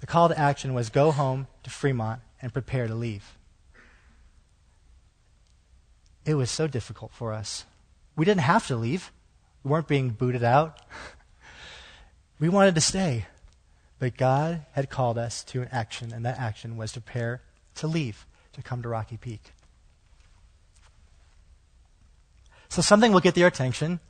the 0.00 0.06
call 0.06 0.28
to 0.28 0.38
action 0.38 0.74
was 0.74 0.90
go 0.90 1.12
home 1.12 1.46
to 1.62 1.70
Fremont 1.70 2.20
and 2.42 2.52
prepare 2.52 2.86
to 2.86 2.94
leave. 2.94 3.38
It 6.26 6.34
was 6.34 6.50
so 6.50 6.66
difficult 6.66 7.12
for 7.14 7.32
us. 7.32 7.64
We 8.16 8.26
didn't 8.26 8.42
have 8.42 8.66
to 8.66 8.76
leave. 8.76 9.10
We 9.64 9.70
weren't 9.70 9.88
being 9.88 10.10
booted 10.10 10.44
out. 10.44 10.78
We 12.42 12.48
wanted 12.48 12.74
to 12.74 12.80
stay. 12.80 13.26
But 14.00 14.16
God 14.16 14.66
had 14.72 14.90
called 14.90 15.16
us 15.16 15.44
to 15.44 15.62
an 15.62 15.68
action, 15.70 16.12
and 16.12 16.26
that 16.26 16.40
action 16.40 16.76
was 16.76 16.90
to 16.90 17.00
prepare 17.00 17.40
to 17.76 17.86
leave, 17.86 18.26
to 18.54 18.62
come 18.62 18.82
to 18.82 18.88
Rocky 18.88 19.16
Peak. 19.16 19.52
So 22.68 22.82
something 22.82 23.12
will 23.12 23.20
get 23.20 23.36
their 23.36 23.46
attention. 23.46 24.00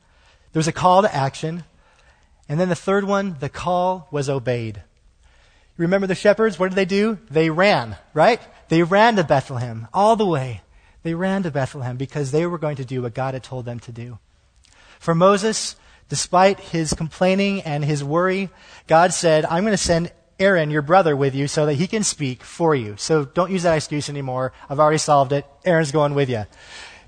There 0.51 0.59
was 0.59 0.67
a 0.67 0.71
call 0.71 1.03
to 1.03 1.13
action. 1.13 1.63
And 2.49 2.59
then 2.59 2.69
the 2.69 2.75
third 2.75 3.03
one, 3.03 3.37
the 3.39 3.49
call 3.49 4.07
was 4.09 4.31
obeyed. 4.31 4.77
You 5.77 5.83
Remember 5.83 6.07
the 6.07 6.15
shepherds? 6.15 6.57
What 6.57 6.69
did 6.69 6.75
they 6.75 6.85
do? 6.85 7.19
They 7.29 7.51
ran, 7.51 7.97
right? 8.15 8.41
They 8.67 8.81
ran 8.81 9.15
to 9.17 9.23
Bethlehem 9.23 9.87
all 9.93 10.15
the 10.15 10.25
way. 10.25 10.61
They 11.03 11.13
ran 11.13 11.43
to 11.43 11.51
Bethlehem 11.51 11.97
because 11.97 12.31
they 12.31 12.47
were 12.47 12.57
going 12.57 12.77
to 12.77 12.85
do 12.85 13.03
what 13.03 13.13
God 13.13 13.35
had 13.35 13.43
told 13.43 13.65
them 13.65 13.79
to 13.81 13.91
do. 13.91 14.17
For 14.97 15.13
Moses, 15.13 15.75
Despite 16.13 16.59
his 16.59 16.93
complaining 16.93 17.61
and 17.61 17.83
his 17.83 18.03
worry, 18.03 18.51
God 18.85 19.15
said, 19.15 19.45
I'm 19.45 19.63
going 19.63 19.73
to 19.73 19.77
send 19.77 20.11
Aaron, 20.37 20.69
your 20.69 20.83
brother, 20.83 21.15
with 21.15 21.33
you 21.33 21.47
so 21.47 21.65
that 21.65 21.73
he 21.73 21.87
can 21.87 22.03
speak 22.03 22.43
for 22.43 22.75
you. 22.75 22.97
So 22.97 23.25
don't 23.25 23.49
use 23.49 23.63
that 23.63 23.73
excuse 23.73 24.09
anymore. 24.09 24.53
I've 24.69 24.79
already 24.79 24.99
solved 24.99 25.31
it. 25.31 25.43
Aaron's 25.65 25.91
going 25.91 26.13
with 26.13 26.29
you. 26.29 26.45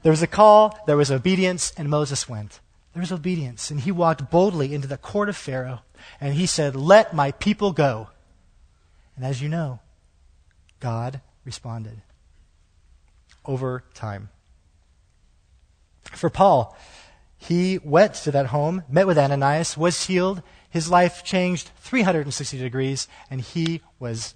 There 0.02 0.12
was 0.12 0.24
a 0.24 0.28
call, 0.28 0.80
there 0.88 0.98
was 0.98 1.12
obedience, 1.12 1.72
and 1.78 1.88
Moses 1.88 2.28
went. 2.28 2.60
There 2.96 3.02
was 3.02 3.12
obedience, 3.12 3.70
and 3.70 3.82
he 3.82 3.92
walked 3.92 4.32
boldly 4.32 4.74
into 4.74 4.88
the 4.88 4.98
court 4.98 5.30
of 5.30 5.38
Pharaoh, 5.38 5.82
and 6.20 6.34
he 6.34 6.48
said, 6.48 6.76
Let 6.76 7.14
my 7.14 7.32
people 7.34 7.74
go. 7.74 8.10
And 9.16 9.24
as 9.24 9.40
you 9.40 9.50
know, 9.50 9.82
God 10.80 11.22
responded 11.44 12.02
over 13.46 13.84
time. 13.94 14.30
For 16.06 16.32
Paul, 16.32 16.76
he 17.48 17.78
went 17.78 18.16
to 18.16 18.32
that 18.32 18.48
home, 18.48 18.84
met 18.90 19.06
with 19.06 19.20
Ananias, 19.20 19.78
was 19.78 20.08
healed. 20.08 20.42
His 20.68 20.90
life 20.90 21.24
changed 21.24 21.70
360 21.78 22.58
degrees, 22.58 23.08
and 23.30 23.40
he 23.40 23.82
was 24.00 24.34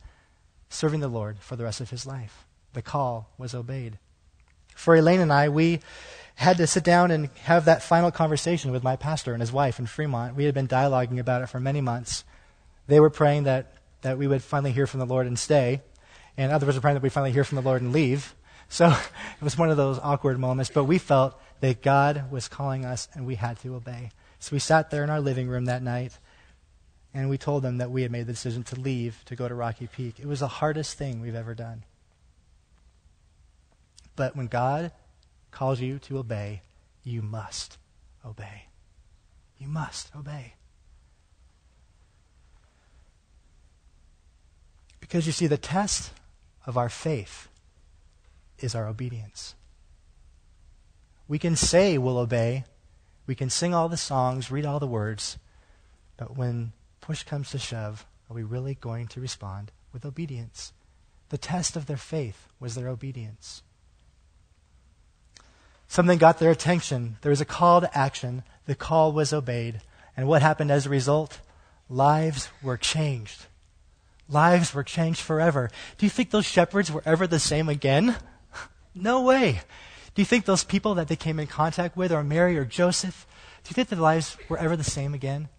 serving 0.69 0.99
the 0.99 1.07
Lord 1.07 1.39
for 1.39 1.55
the 1.55 1.63
rest 1.63 1.81
of 1.81 1.89
his 1.89 2.05
life. 2.05 2.45
The 2.73 2.83
call 2.83 3.31
was 3.37 3.55
obeyed. 3.55 3.97
For 4.75 4.95
Elaine 4.95 5.21
and 5.21 5.33
I, 5.33 5.49
we 5.49 5.79
had 6.35 6.57
to 6.57 6.67
sit 6.67 6.83
down 6.83 7.09
and 7.09 7.29
have 7.43 7.65
that 7.65 7.81
final 7.81 8.11
conversation 8.11 8.71
with 8.71 8.83
my 8.83 8.95
pastor 8.95 9.33
and 9.33 9.41
his 9.41 9.51
wife 9.51 9.79
in 9.79 9.87
Fremont. 9.87 10.35
We 10.35 10.45
had 10.45 10.53
been 10.53 10.67
dialoguing 10.67 11.19
about 11.19 11.41
it 11.41 11.47
for 11.47 11.59
many 11.59 11.81
months. 11.81 12.23
They 12.87 12.99
were 12.99 13.09
praying 13.09 13.43
that, 13.43 13.73
that 14.01 14.19
we 14.19 14.27
would 14.27 14.43
finally 14.43 14.71
hear 14.71 14.85
from 14.85 14.99
the 14.99 15.07
Lord 15.07 15.25
and 15.25 15.37
stay, 15.37 15.81
and 16.37 16.51
others 16.51 16.75
were 16.75 16.81
praying 16.81 16.95
that 16.95 17.03
we 17.03 17.09
finally 17.09 17.31
hear 17.31 17.43
from 17.43 17.55
the 17.55 17.63
Lord 17.63 17.81
and 17.81 17.91
leave. 17.91 18.35
So 18.69 18.87
it 18.87 19.43
was 19.43 19.57
one 19.57 19.71
of 19.71 19.77
those 19.77 19.97
awkward 19.97 20.39
moments, 20.39 20.71
but 20.71 20.83
we 20.83 20.99
felt 20.99 21.41
that 21.61 21.81
God 21.81 22.31
was 22.31 22.47
calling 22.47 22.85
us 22.85 23.07
and 23.13 23.25
we 23.25 23.35
had 23.35 23.59
to 23.59 23.75
obey. 23.75 24.11
So 24.39 24.53
we 24.53 24.59
sat 24.59 24.89
there 24.89 25.03
in 25.03 25.09
our 25.09 25.19
living 25.19 25.47
room 25.47 25.65
that 25.65 25.83
night 25.83 26.17
and 27.13 27.29
we 27.29 27.37
told 27.37 27.63
them 27.63 27.77
that 27.77 27.91
we 27.91 28.03
had 28.03 28.11
made 28.11 28.27
the 28.27 28.33
decision 28.33 28.63
to 28.63 28.79
leave 28.79 29.23
to 29.25 29.35
go 29.35 29.47
to 29.47 29.55
Rocky 29.55 29.87
Peak. 29.87 30.19
It 30.19 30.27
was 30.27 30.39
the 30.39 30.47
hardest 30.47 30.97
thing 30.97 31.21
we've 31.21 31.35
ever 31.35 31.55
done. 31.55 31.83
But 34.15 34.35
when 34.35 34.47
God 34.47 34.91
calls 35.51 35.79
you 35.79 35.99
to 35.99 36.19
obey, 36.19 36.61
you 37.03 37.21
must 37.21 37.77
obey. 38.25 38.65
You 39.57 39.67
must 39.67 40.15
obey. 40.15 40.53
Because 44.99 45.25
you 45.25 45.31
see, 45.31 45.47
the 45.47 45.57
test 45.57 46.11
of 46.65 46.77
our 46.77 46.89
faith 46.89 47.47
is 48.59 48.75
our 48.75 48.87
obedience. 48.87 49.55
We 51.29 51.39
can 51.39 51.55
say 51.55 51.97
we'll 51.97 52.17
obey, 52.17 52.65
we 53.27 53.35
can 53.35 53.51
sing 53.51 53.73
all 53.73 53.87
the 53.87 53.97
songs, 53.97 54.49
read 54.49 54.65
all 54.65 54.79
the 54.79 54.87
words, 54.87 55.37
but 56.17 56.35
when 56.35 56.73
push 56.99 57.21
comes 57.21 57.51
to 57.51 57.59
shove, 57.59 58.05
are 58.29 58.35
we 58.35 58.43
really 58.43 58.73
going 58.73 59.07
to 59.09 59.21
respond 59.21 59.71
with 59.93 60.05
obedience? 60.05 60.73
The 61.29 61.37
test 61.37 61.75
of 61.75 61.85
their 61.85 61.97
faith 61.97 62.47
was 62.59 62.73
their 62.73 62.87
obedience. 62.87 63.61
Something 65.87 66.17
got 66.17 66.39
their 66.39 66.51
attention. 66.51 67.17
There 67.21 67.29
was 67.29 67.41
a 67.41 67.45
call 67.45 67.81
to 67.81 67.97
action. 67.97 68.43
The 68.65 68.75
call 68.75 69.11
was 69.11 69.31
obeyed. 69.31 69.81
And 70.17 70.27
what 70.27 70.41
happened 70.41 70.71
as 70.71 70.87
a 70.87 70.89
result? 70.89 71.39
Lives 71.89 72.49
were 72.63 72.77
changed. 72.77 73.45
Lives 74.27 74.73
were 74.73 74.83
changed 74.83 75.21
forever. 75.21 75.69
Do 75.97 76.05
you 76.05 76.09
think 76.09 76.31
those 76.31 76.45
shepherds 76.45 76.91
were 76.91 77.03
ever 77.05 77.27
the 77.27 77.39
same 77.39 77.69
again? 77.69 78.15
No 78.95 79.21
way. 79.21 79.61
Do 80.15 80.21
you 80.21 80.25
think 80.25 80.45
those 80.45 80.63
people 80.63 80.95
that 80.95 81.07
they 81.07 81.15
came 81.15 81.39
in 81.39 81.47
contact 81.47 81.95
with, 81.95 82.11
or 82.11 82.23
Mary 82.23 82.57
or 82.57 82.65
Joseph, 82.65 83.27
do 83.63 83.69
you 83.69 83.73
think 83.73 83.89
their 83.89 83.99
lives 83.99 84.37
were 84.47 84.57
ever 84.57 84.75
the 84.75 84.83
same 84.83 85.13
again? 85.13 85.49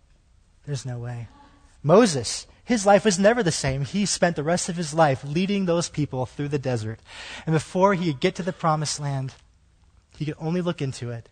There's 0.67 0.87
no 0.87 0.99
way. 0.99 1.29
Moses, 1.83 2.47
his 2.65 2.87
life 2.87 3.05
was 3.05 3.19
never 3.19 3.43
the 3.43 3.53
same. 3.53 3.85
He 3.85 4.07
spent 4.07 4.37
the 4.37 4.43
rest 4.43 4.69
of 4.69 4.77
his 4.77 4.95
life 4.95 5.25
leading 5.25 5.65
those 5.65 5.89
people 5.89 6.27
through 6.27 6.49
the 6.49 6.59
desert. 6.59 7.01
And 7.47 7.53
before 7.53 7.95
he 7.95 8.13
could 8.13 8.21
get 8.21 8.35
to 8.37 8.43
the 8.43 8.53
promised 8.53 9.01
land, 9.01 9.35
he 10.17 10.25
could 10.25 10.37
only 10.39 10.61
look 10.61 10.83
into 10.83 11.11
it, 11.11 11.29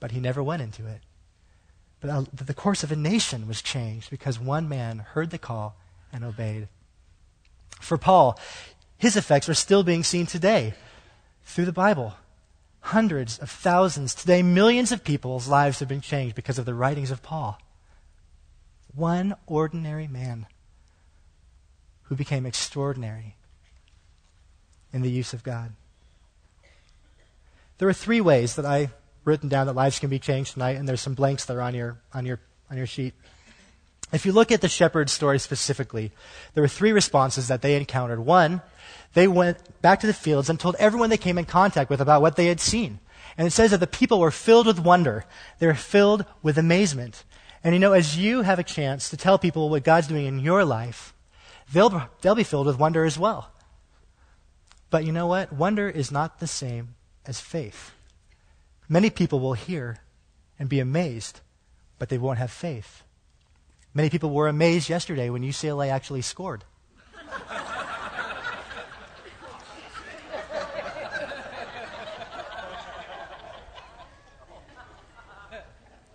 but 0.00 0.10
he 0.10 0.20
never 0.20 0.42
went 0.42 0.62
into 0.62 0.86
it. 0.86 1.00
But 2.00 2.10
uh, 2.10 2.24
the 2.32 2.54
course 2.54 2.82
of 2.82 2.92
a 2.92 2.96
nation 2.96 3.48
was 3.48 3.62
changed 3.62 4.10
because 4.10 4.38
one 4.38 4.68
man 4.68 4.98
heard 4.98 5.30
the 5.30 5.38
call 5.38 5.76
and 6.12 6.24
obeyed. 6.24 6.68
For 7.80 7.96
Paul, 7.96 8.38
his 8.98 9.16
effects 9.16 9.48
are 9.48 9.54
still 9.54 9.82
being 9.82 10.04
seen 10.04 10.26
today 10.26 10.74
through 11.44 11.64
the 11.64 11.72
Bible. 11.72 12.14
Hundreds 12.88 13.38
of 13.38 13.48
thousands, 13.48 14.14
today 14.14 14.42
millions 14.42 14.92
of 14.92 15.02
people's 15.02 15.48
lives 15.48 15.78
have 15.78 15.88
been 15.88 16.02
changed 16.02 16.34
because 16.34 16.58
of 16.58 16.66
the 16.66 16.74
writings 16.74 17.10
of 17.10 17.22
Paul. 17.22 17.58
One 18.94 19.34
ordinary 19.46 20.06
man 20.06 20.46
who 22.02 22.14
became 22.14 22.44
extraordinary 22.44 23.36
in 24.92 25.00
the 25.00 25.10
use 25.10 25.32
of 25.32 25.42
God. 25.42 25.72
There 27.78 27.88
are 27.88 27.94
three 27.94 28.20
ways 28.20 28.54
that 28.56 28.66
I've 28.66 28.92
written 29.24 29.48
down 29.48 29.66
that 29.66 29.72
lives 29.72 29.98
can 29.98 30.10
be 30.10 30.18
changed 30.18 30.52
tonight, 30.52 30.76
and 30.76 30.86
there's 30.86 31.00
some 31.00 31.14
blanks 31.14 31.46
that 31.46 31.56
are 31.56 31.62
on 31.62 31.74
your 31.74 31.96
on 32.12 32.26
your 32.26 32.38
on 32.70 32.76
your 32.76 32.86
sheet. 32.86 33.14
If 34.12 34.26
you 34.26 34.32
look 34.32 34.52
at 34.52 34.60
the 34.60 34.68
shepherd 34.68 35.08
story 35.08 35.38
specifically, 35.38 36.12
there 36.52 36.62
were 36.62 36.68
three 36.68 36.92
responses 36.92 37.48
that 37.48 37.62
they 37.62 37.76
encountered. 37.76 38.20
One, 38.20 38.60
they 39.14 39.28
went 39.28 39.58
back 39.80 40.00
to 40.00 40.06
the 40.06 40.12
fields 40.12 40.50
and 40.50 40.60
told 40.60 40.76
everyone 40.78 41.10
they 41.10 41.16
came 41.16 41.38
in 41.38 41.44
contact 41.44 41.88
with 41.88 42.00
about 42.00 42.20
what 42.20 42.36
they 42.36 42.46
had 42.46 42.60
seen. 42.60 42.98
And 43.38 43.46
it 43.46 43.52
says 43.52 43.70
that 43.70 43.80
the 43.80 43.86
people 43.86 44.20
were 44.20 44.30
filled 44.30 44.66
with 44.66 44.78
wonder. 44.78 45.24
They 45.58 45.66
were 45.66 45.74
filled 45.74 46.24
with 46.42 46.58
amazement. 46.58 47.24
And 47.62 47.74
you 47.74 47.80
know, 47.80 47.92
as 47.92 48.18
you 48.18 48.42
have 48.42 48.58
a 48.58 48.64
chance 48.64 49.08
to 49.10 49.16
tell 49.16 49.38
people 49.38 49.70
what 49.70 49.84
God's 49.84 50.08
doing 50.08 50.26
in 50.26 50.40
your 50.40 50.64
life, 50.64 51.14
they'll, 51.72 52.08
they'll 52.20 52.34
be 52.34 52.44
filled 52.44 52.66
with 52.66 52.78
wonder 52.78 53.04
as 53.04 53.18
well. 53.18 53.50
But 54.90 55.04
you 55.04 55.12
know 55.12 55.26
what? 55.26 55.52
Wonder 55.52 55.88
is 55.88 56.12
not 56.12 56.40
the 56.40 56.46
same 56.46 56.94
as 57.26 57.40
faith. 57.40 57.92
Many 58.88 59.10
people 59.10 59.40
will 59.40 59.54
hear 59.54 59.98
and 60.58 60.68
be 60.68 60.78
amazed, 60.78 61.40
but 61.98 62.10
they 62.10 62.18
won't 62.18 62.38
have 62.38 62.50
faith. 62.50 63.02
Many 63.94 64.10
people 64.10 64.30
were 64.30 64.48
amazed 64.48 64.88
yesterday 64.88 65.30
when 65.30 65.42
UCLA 65.42 65.88
actually 65.88 66.22
scored. 66.22 66.64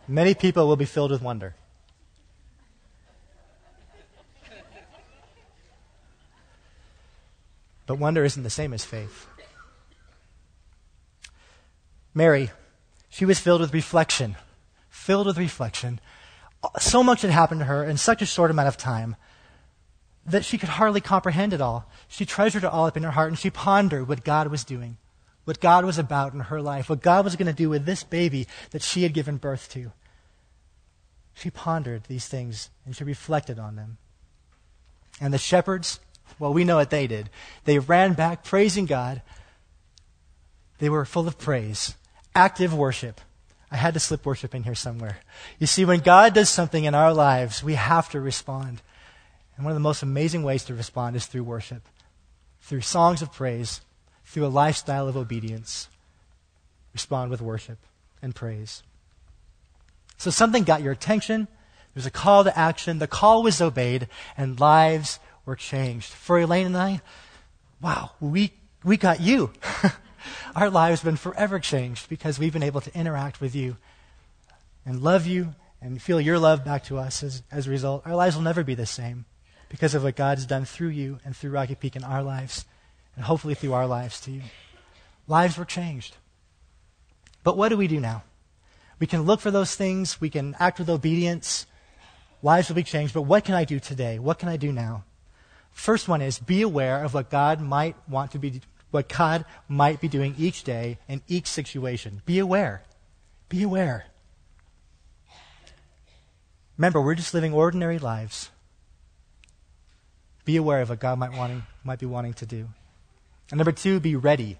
Many 0.09 0.33
people 0.33 0.67
will 0.67 0.75
be 0.75 0.85
filled 0.85 1.11
with 1.11 1.21
wonder. 1.21 1.53
But 7.85 7.99
wonder 7.99 8.25
isn't 8.25 8.41
the 8.41 8.49
same 8.49 8.73
as 8.73 8.83
faith. 8.83 9.27
Mary, 12.15 12.49
she 13.09 13.23
was 13.23 13.39
filled 13.39 13.61
with 13.61 13.71
reflection, 13.71 14.35
filled 14.89 15.27
with 15.27 15.37
reflection. 15.37 15.99
So 16.79 17.03
much 17.03 17.21
had 17.21 17.29
happened 17.29 17.61
to 17.61 17.65
her 17.65 17.83
in 17.83 17.97
such 17.97 18.23
a 18.23 18.25
short 18.25 18.49
amount 18.49 18.67
of 18.67 18.77
time 18.77 19.15
that 20.25 20.43
she 20.43 20.57
could 20.57 20.69
hardly 20.69 21.01
comprehend 21.01 21.53
it 21.53 21.61
all. 21.61 21.87
She 22.07 22.25
treasured 22.25 22.63
it 22.63 22.71
all 22.71 22.87
up 22.87 22.97
in 22.97 23.03
her 23.03 23.11
heart 23.11 23.29
and 23.29 23.37
she 23.37 23.51
pondered 23.51 24.07
what 24.07 24.23
God 24.23 24.47
was 24.47 24.63
doing, 24.63 24.97
what 25.45 25.59
God 25.59 25.85
was 25.85 25.99
about 25.99 26.33
in 26.33 26.39
her 26.39 26.63
life, 26.63 26.89
what 26.89 27.03
God 27.03 27.25
was 27.25 27.35
going 27.35 27.45
to 27.45 27.53
do 27.53 27.69
with 27.69 27.85
this 27.85 28.03
baby 28.03 28.47
that 28.71 28.81
she 28.81 29.03
had 29.03 29.13
given 29.13 29.37
birth 29.37 29.69
to. 29.73 29.91
She 31.39 31.49
pondered 31.49 32.03
these 32.03 32.27
things 32.27 32.69
and 32.85 32.93
she 32.93 33.05
reflected 33.05 33.59
on 33.59 33.77
them. 33.77 33.97
And 35.21 35.33
the 35.33 35.37
shepherds, 35.37 36.01
well, 36.37 36.53
we 36.53 36.65
know 36.65 36.75
what 36.75 36.89
they 36.89 37.07
did. 37.07 37.29
They 37.63 37.79
ran 37.79 38.11
back 38.13 38.43
praising 38.43 38.85
God. 38.85 39.21
They 40.79 40.89
were 40.89 41.05
full 41.05 41.29
of 41.29 41.37
praise, 41.37 41.95
active 42.35 42.73
worship. 42.73 43.21
I 43.71 43.77
had 43.77 43.93
to 43.93 44.01
slip 44.01 44.25
worship 44.25 44.53
in 44.53 44.63
here 44.63 44.75
somewhere. 44.75 45.19
You 45.59 45.67
see, 45.67 45.85
when 45.85 45.99
God 45.99 46.33
does 46.33 46.49
something 46.49 46.83
in 46.83 46.93
our 46.93 47.13
lives, 47.13 47.63
we 47.63 47.75
have 47.75 48.09
to 48.09 48.19
respond. 48.19 48.81
And 49.55 49.63
one 49.63 49.71
of 49.71 49.75
the 49.77 49.81
most 49.81 50.03
amazing 50.03 50.43
ways 50.43 50.65
to 50.65 50.73
respond 50.73 51.15
is 51.15 51.25
through 51.25 51.43
worship, 51.45 51.83
through 52.61 52.81
songs 52.81 53.21
of 53.21 53.31
praise, 53.31 53.79
through 54.25 54.45
a 54.45 54.47
lifestyle 54.47 55.07
of 55.07 55.15
obedience. 55.15 55.87
Respond 56.93 57.31
with 57.31 57.41
worship 57.41 57.77
and 58.21 58.35
praise. 58.35 58.83
So 60.19 60.29
something 60.29 60.65
got 60.65 60.83
your 60.83 60.91
attention. 60.91 61.45
There 61.45 61.95
was 61.95 62.05
a 62.05 62.11
call 62.11 62.43
to 62.43 62.55
action. 62.57 62.99
The 62.99 63.07
call 63.07 63.41
was 63.41 63.61
obeyed, 63.61 64.09
and 64.37 64.59
lives 64.59 65.17
were 65.45 65.55
changed. 65.55 66.07
For 66.07 66.37
Elaine 66.37 66.67
and 66.67 66.77
I, 66.77 67.01
wow, 67.81 68.11
we, 68.19 68.51
we 68.83 68.97
got 68.97 69.21
you. 69.21 69.51
Our 70.55 70.69
lives 70.69 71.01
have 71.01 71.05
been 71.05 71.15
forever 71.15 71.57
changed 71.57 72.09
because 72.09 72.37
we've 72.37 72.51
been 72.51 72.63
able 72.63 72.81
to 72.81 72.93
interact 72.93 73.39
with 73.39 73.55
you 73.55 73.77
and 74.85 75.01
love 75.01 75.25
you 75.25 75.55
and 75.81 76.01
feel 76.01 76.19
your 76.19 76.37
love 76.37 76.65
back 76.65 76.83
to 76.85 76.97
us 76.97 77.23
as, 77.23 77.41
as 77.49 77.67
a 77.67 77.69
result. 77.69 78.05
Our 78.05 78.15
lives 78.15 78.35
will 78.35 78.43
never 78.43 78.63
be 78.63 78.75
the 78.75 78.85
same 78.85 79.23
because 79.69 79.95
of 79.95 80.03
what 80.03 80.17
God 80.17 80.37
has 80.37 80.45
done 80.45 80.65
through 80.65 80.89
you 80.89 81.19
and 81.23 81.33
through 81.33 81.51
Rocky 81.51 81.75
Peak 81.75 81.95
in 81.95 82.03
our 82.03 82.23
lives, 82.23 82.65
and 83.15 83.23
hopefully 83.23 83.53
through 83.53 83.73
our 83.73 83.87
lives 83.87 84.19
to 84.21 84.31
you. 84.31 84.41
Lives 85.27 85.57
were 85.57 85.63
changed. 85.63 86.17
But 87.43 87.55
what 87.55 87.69
do 87.69 87.77
we 87.77 87.87
do 87.87 88.01
now? 88.01 88.23
We 88.99 89.07
can 89.07 89.23
look 89.23 89.39
for 89.39 89.51
those 89.51 89.75
things. 89.75 90.19
We 90.19 90.29
can 90.29 90.55
act 90.59 90.79
with 90.79 90.89
obedience. 90.89 91.65
Lives 92.43 92.69
will 92.69 92.75
be 92.75 92.83
changed. 92.83 93.13
But 93.13 93.23
what 93.23 93.45
can 93.45 93.55
I 93.55 93.65
do 93.65 93.79
today? 93.79 94.19
What 94.19 94.39
can 94.39 94.49
I 94.49 94.57
do 94.57 94.71
now? 94.71 95.05
First 95.71 96.07
one 96.07 96.21
is 96.21 96.39
be 96.39 96.61
aware 96.61 97.03
of 97.03 97.13
what 97.13 97.29
God 97.29 97.61
might 97.61 97.95
want 98.09 98.31
to 98.31 98.39
be, 98.39 98.61
what 98.91 99.07
God 99.07 99.45
might 99.67 100.01
be 100.01 100.07
doing 100.07 100.35
each 100.37 100.63
day 100.63 100.97
in 101.07 101.21
each 101.27 101.47
situation. 101.47 102.21
Be 102.25 102.39
aware. 102.39 102.83
Be 103.47 103.63
aware. 103.63 104.05
Remember, 106.77 107.01
we're 107.01 107.15
just 107.15 107.33
living 107.33 107.53
ordinary 107.53 107.99
lives. 107.99 108.51
Be 110.45 110.55
aware 110.55 110.81
of 110.81 110.89
what 110.89 110.99
God 110.99 111.19
might, 111.19 111.33
wanting, 111.33 111.63
might 111.83 111.99
be 111.99 112.05
wanting 112.05 112.33
to 112.35 112.45
do. 112.45 112.69
And 113.51 113.57
number 113.57 113.71
two, 113.71 113.99
be 113.99 114.15
ready. 114.15 114.57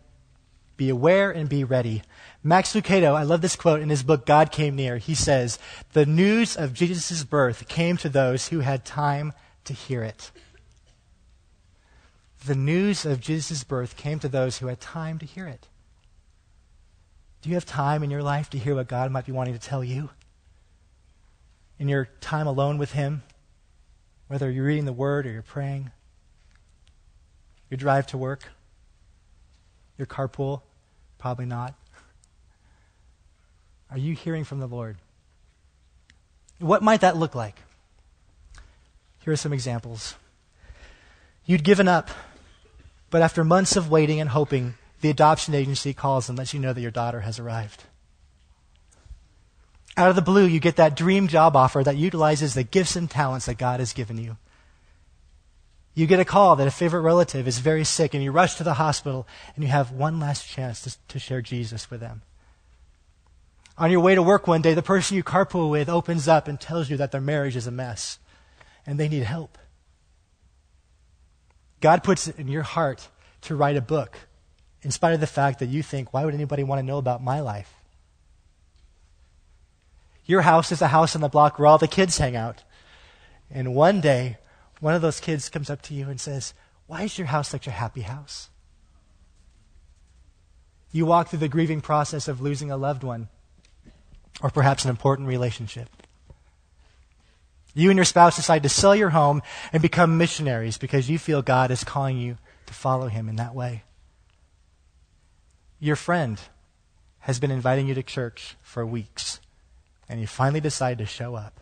Be 0.80 0.88
aware 0.88 1.30
and 1.30 1.50
be 1.50 1.66
ready. 1.66 2.04
Max 2.42 2.74
Lucado, 2.74 3.14
I 3.14 3.24
love 3.24 3.42
this 3.42 3.58
quote 3.58 3.82
in 3.82 3.90
his 3.90 4.02
book, 4.02 4.26
God 4.26 4.50
Came 4.50 4.78
Near. 4.78 4.98
He 4.98 5.14
says, 5.14 5.60
The 5.92 6.06
news 6.06 6.56
of 6.56 6.74
Jesus' 6.74 7.26
birth 7.26 7.68
came 7.68 7.98
to 7.98 8.08
those 8.08 8.48
who 8.48 8.62
had 8.62 8.86
time 8.86 9.34
to 9.66 9.74
hear 9.74 10.04
it. 10.04 10.32
the 12.46 12.56
news 12.56 13.06
of 13.06 13.20
Jesus' 13.20 13.66
birth 13.66 13.98
came 13.98 14.20
to 14.20 14.30
those 14.30 14.60
who 14.60 14.68
had 14.68 14.80
time 14.80 15.20
to 15.20 15.26
hear 15.26 15.48
it. 15.48 15.68
Do 17.42 17.50
you 17.50 17.56
have 17.56 17.66
time 17.66 18.02
in 18.02 18.10
your 18.10 18.24
life 18.24 18.50
to 18.52 18.58
hear 18.58 18.74
what 18.74 18.88
God 18.88 19.12
might 19.12 19.26
be 19.26 19.34
wanting 19.34 19.56
to 19.56 19.60
tell 19.60 19.84
you? 19.84 20.12
In 21.78 21.90
your 21.90 22.08
time 22.22 22.48
alone 22.48 22.78
with 22.78 22.94
Him, 22.94 23.24
whether 24.30 24.50
you're 24.50 24.64
reading 24.64 24.86
the 24.86 24.94
Word 24.94 25.28
or 25.28 25.32
you're 25.32 25.42
praying, 25.42 25.92
your 27.70 27.78
drive 27.78 28.08
to 28.08 28.18
work, 28.18 28.46
your 29.98 30.08
carpool, 30.08 30.62
probably 31.20 31.46
not. 31.46 31.76
Are 33.92 33.98
you 33.98 34.16
hearing 34.16 34.44
from 34.44 34.60
the 34.60 34.68
Lord? 34.68 34.98
What 36.60 36.82
might 36.82 37.02
that 37.02 37.18
look 37.18 37.36
like? 37.36 37.56
Here 39.24 39.34
are 39.34 39.38
some 39.38 39.54
examples. 39.54 40.16
You'd 41.46 41.64
given 41.64 41.88
up, 41.88 42.10
but 43.10 43.22
after 43.22 43.44
months 43.44 43.76
of 43.76 43.90
waiting 43.90 44.20
and 44.20 44.30
hoping, 44.30 44.76
the 45.02 45.10
adoption 45.10 45.54
agency 45.54 45.94
calls 45.94 46.30
and 46.30 46.38
lets 46.38 46.54
you 46.54 46.60
know 46.60 46.74
that 46.74 46.82
your 46.82 46.92
daughter 46.92 47.22
has 47.22 47.40
arrived. 47.40 47.84
Out 49.98 50.10
of 50.10 50.16
the 50.16 50.22
blue, 50.22 50.46
you 50.46 50.60
get 50.60 50.78
that 50.78 50.96
dream 50.96 51.28
job 51.28 51.56
offer 51.56 51.84
that 51.84 51.98
utilizes 51.98 52.54
the 52.54 52.64
gifts 52.64 52.96
and 52.96 53.10
talents 53.10 53.48
that 53.48 53.58
God 53.58 53.80
has 53.80 53.94
given 53.94 54.18
you. 54.18 54.38
You 55.94 56.08
get 56.08 56.20
a 56.20 56.26
call 56.26 56.56
that 56.56 56.68
a 56.68 56.72
favorite 56.72 57.02
relative 57.02 57.48
is 57.48 57.60
very 57.60 57.84
sick, 57.84 58.14
and 58.14 58.24
you 58.24 58.32
rush 58.32 58.56
to 58.56 58.64
the 58.64 58.76
hospital, 58.76 59.28
and 59.56 59.64
you 59.64 59.70
have 59.70 59.92
one 59.92 60.20
last 60.20 60.48
chance 60.48 60.82
to, 60.82 60.98
to 61.10 61.20
share 61.20 61.42
Jesus 61.42 61.90
with 61.90 62.00
them. 62.00 62.22
On 63.78 63.92
your 63.92 64.02
way 64.02 64.16
to 64.16 64.24
work 64.24 64.48
one 64.48 64.62
day, 64.62 64.74
the 64.74 64.82
person 64.82 65.18
you 65.18 65.24
carpool 65.24 65.70
with 65.70 65.90
opens 65.90 66.28
up 66.28 66.48
and 66.48 66.60
tells 66.60 66.90
you 66.90 66.98
that 66.98 67.12
their 67.12 67.22
marriage 67.22 67.56
is 67.56 67.68
a 67.68 67.72
mess, 67.72 68.20
and 68.86 69.00
they 69.00 69.08
need 69.08 69.24
help. 69.24 69.58
God 71.82 72.04
puts 72.04 72.28
it 72.28 72.38
in 72.38 72.48
your 72.48 72.64
heart 72.64 73.08
to 73.42 73.56
write 73.56 73.78
a 73.78 73.82
book, 73.82 74.18
in 74.82 74.92
spite 74.92 75.14
of 75.14 75.22
the 75.22 75.28
fact 75.28 75.60
that 75.60 75.70
you 75.70 75.82
think, 75.82 76.14
why 76.14 76.26
would 76.26 76.34
anybody 76.34 76.64
want 76.64 76.80
to 76.80 76.86
know 76.86 76.98
about 76.98 77.24
my 77.24 77.40
life? 77.40 77.74
Your 80.26 80.42
house 80.42 80.72
is 80.72 80.82
a 80.82 80.88
house 80.88 81.16
on 81.16 81.22
the 81.22 81.30
block 81.30 81.58
where 81.58 81.68
all 81.68 81.78
the 81.78 81.88
kids 81.88 82.18
hang 82.18 82.36
out. 82.36 82.64
And 83.50 83.74
one 83.74 84.02
day, 84.02 84.38
one 84.80 84.94
of 84.94 85.02
those 85.02 85.20
kids 85.20 85.50
comes 85.50 85.70
up 85.70 85.82
to 85.84 85.94
you 85.94 86.10
and 86.10 86.20
says, 86.20 86.54
Why 86.88 87.04
is 87.04 87.18
your 87.18 87.28
house 87.28 87.50
such 87.50 87.68
a 87.68 87.72
happy 87.72 88.02
house? 88.02 88.50
You 90.92 91.06
walk 91.06 91.28
through 91.28 91.40
the 91.40 91.48
grieving 91.48 91.82
process 91.82 92.28
of 92.28 92.42
losing 92.42 92.72
a 92.72 92.78
loved 92.78 93.04
one, 93.04 93.30
or 94.42 94.50
perhaps 94.50 94.84
an 94.86 94.90
important 94.90 95.28
relationship. 95.28 95.90
You 97.76 97.90
and 97.92 97.98
your 97.98 98.06
spouse 98.06 98.36
decide 98.36 98.64
to 98.64 98.70
sell 98.70 98.96
your 98.96 99.12
home 99.12 99.44
and 99.72 99.82
become 99.82 100.18
missionaries 100.18 100.78
because 100.78 101.10
you 101.10 101.20
feel 101.20 101.42
God 101.42 101.70
is 101.70 101.84
calling 101.84 102.18
you 102.18 102.38
to 102.66 102.74
follow 102.74 103.08
Him 103.08 103.30
in 103.30 103.36
that 103.36 103.54
way. 103.54 103.84
Your 105.80 105.96
friend 105.96 106.40
has 107.20 107.40
been 107.40 107.52
inviting 107.52 107.88
you 107.88 107.94
to 107.94 108.04
church 108.04 108.56
for 108.62 108.86
weeks, 108.86 109.40
and 110.08 110.20
you 110.20 110.28
finally 110.28 110.60
decide 110.60 110.98
to 110.98 111.06
show 111.06 111.36
up. 111.36 111.60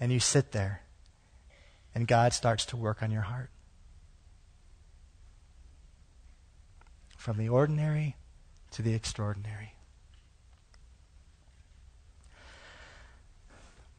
And 0.00 0.12
you 0.12 0.20
sit 0.20 0.52
there, 0.52 0.82
and 1.98 2.06
God 2.06 2.32
starts 2.32 2.64
to 2.66 2.76
work 2.76 3.02
on 3.02 3.10
your 3.10 3.22
heart. 3.22 3.50
From 7.16 7.38
the 7.38 7.48
ordinary 7.48 8.14
to 8.70 8.82
the 8.82 8.94
extraordinary. 8.94 9.74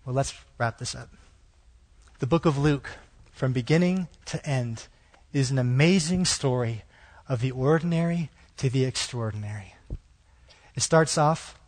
Well, 0.05 0.15
let's 0.15 0.33
wrap 0.57 0.77
this 0.77 0.95
up. 0.95 1.09
The 2.19 2.25
book 2.25 2.45
of 2.45 2.57
Luke, 2.57 2.89
from 3.33 3.51
beginning 3.51 4.07
to 4.27 4.43
end, 4.49 4.87
is 5.33 5.51
an 5.51 5.59
amazing 5.59 6.23
story 6.23 6.83
of 7.27 7.41
the 7.41 7.51
ordinary 7.51 8.29
to 8.55 8.69
the 8.69 8.85
extraordinary. 8.85 9.75
It 10.73 10.83
starts 10.83 11.17
off 11.17 11.59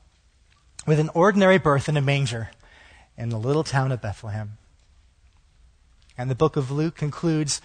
with 0.88 0.98
an 0.98 1.10
ordinary 1.10 1.58
birth 1.58 1.90
in 1.90 1.98
a 1.98 2.02
manger 2.02 2.52
in 3.18 3.28
the 3.28 3.38
little 3.38 3.66
town 3.66 3.92
of 3.92 4.02
Bethlehem. 4.02 4.58
And 6.22 6.30
the 6.30 6.36
book 6.36 6.56
of 6.56 6.70
Luke 6.70 6.96
concludes 6.96 7.62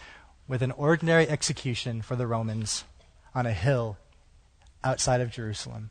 with 0.48 0.62
an 0.62 0.70
ordinary 0.70 1.28
execution 1.28 2.00
for 2.00 2.16
the 2.16 2.26
Romans 2.26 2.84
on 3.34 3.44
a 3.44 3.52
hill 3.52 3.98
outside 4.82 5.20
of 5.20 5.30
Jerusalem. 5.30 5.90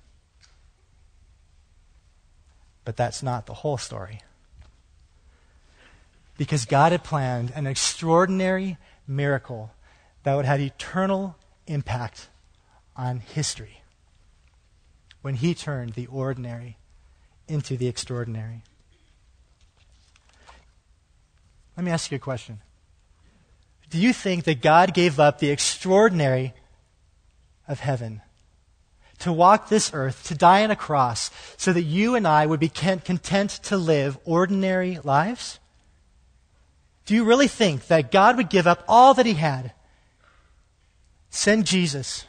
But 2.83 2.97
that's 2.97 3.21
not 3.21 3.45
the 3.45 3.53
whole 3.53 3.77
story 3.77 4.21
because 6.39 6.65
God 6.65 6.91
had 6.91 7.03
planned 7.03 7.51
an 7.53 7.67
extraordinary 7.67 8.79
miracle 9.07 9.69
that 10.23 10.33
would 10.33 10.45
have 10.45 10.59
eternal 10.59 11.35
impact 11.67 12.29
on 12.95 13.19
history 13.19 13.83
when 15.21 15.35
He 15.35 15.53
turned 15.53 15.93
the 15.93 16.07
ordinary 16.07 16.79
into 17.47 17.77
the 17.77 17.87
extraordinary. 17.87 18.63
Let 21.75 21.83
me 21.83 21.91
ask 21.91 22.11
you 22.11 22.15
a 22.15 22.19
question. 22.19 22.61
Do 23.89 23.99
you 23.99 24.13
think 24.13 24.45
that 24.45 24.61
God 24.61 24.93
gave 24.93 25.19
up 25.19 25.39
the 25.39 25.51
extraordinary 25.51 26.53
of 27.67 27.79
heaven 27.79 28.21
to 29.19 29.31
walk 29.31 29.69
this 29.69 29.91
earth, 29.93 30.23
to 30.27 30.35
die 30.35 30.63
on 30.63 30.71
a 30.71 30.75
cross, 30.75 31.31
so 31.57 31.71
that 31.71 31.83
you 31.83 32.15
and 32.15 32.27
I 32.27 32.45
would 32.45 32.59
be 32.59 32.69
content 32.69 33.49
to 33.63 33.77
live 33.77 34.17
ordinary 34.25 34.99
lives? 35.03 35.59
Do 37.05 37.13
you 37.13 37.23
really 37.23 37.47
think 37.47 37.87
that 37.87 38.11
God 38.11 38.37
would 38.37 38.49
give 38.49 38.67
up 38.67 38.83
all 38.87 39.13
that 39.13 39.25
he 39.25 39.35
had, 39.35 39.73
send 41.29 41.65
Jesus 41.65 42.25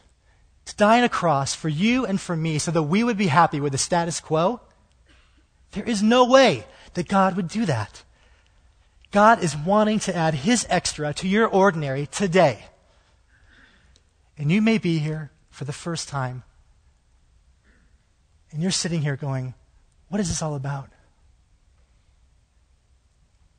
to 0.66 0.76
die 0.76 0.98
on 0.98 1.04
a 1.04 1.08
cross 1.08 1.54
for 1.54 1.68
you 1.68 2.04
and 2.04 2.20
for 2.20 2.36
me 2.36 2.58
so 2.58 2.70
that 2.70 2.82
we 2.82 3.02
would 3.02 3.16
be 3.16 3.28
happy 3.28 3.60
with 3.60 3.72
the 3.72 3.78
status 3.78 4.20
quo? 4.20 4.60
There 5.72 5.84
is 5.84 6.02
no 6.02 6.24
way 6.24 6.66
that 6.94 7.08
God 7.08 7.36
would 7.36 7.48
do 7.48 7.64
that. 7.66 8.02
God 9.16 9.42
is 9.42 9.56
wanting 9.56 9.98
to 10.00 10.14
add 10.14 10.34
his 10.34 10.66
extra 10.68 11.14
to 11.14 11.26
your 11.26 11.48
ordinary 11.48 12.04
today. 12.04 12.66
And 14.36 14.52
you 14.52 14.60
may 14.60 14.76
be 14.76 14.98
here 14.98 15.30
for 15.48 15.64
the 15.64 15.72
first 15.72 16.06
time. 16.06 16.42
And 18.50 18.60
you're 18.60 18.70
sitting 18.70 19.00
here 19.00 19.16
going, 19.16 19.54
What 20.10 20.20
is 20.20 20.28
this 20.28 20.42
all 20.42 20.54
about? 20.54 20.90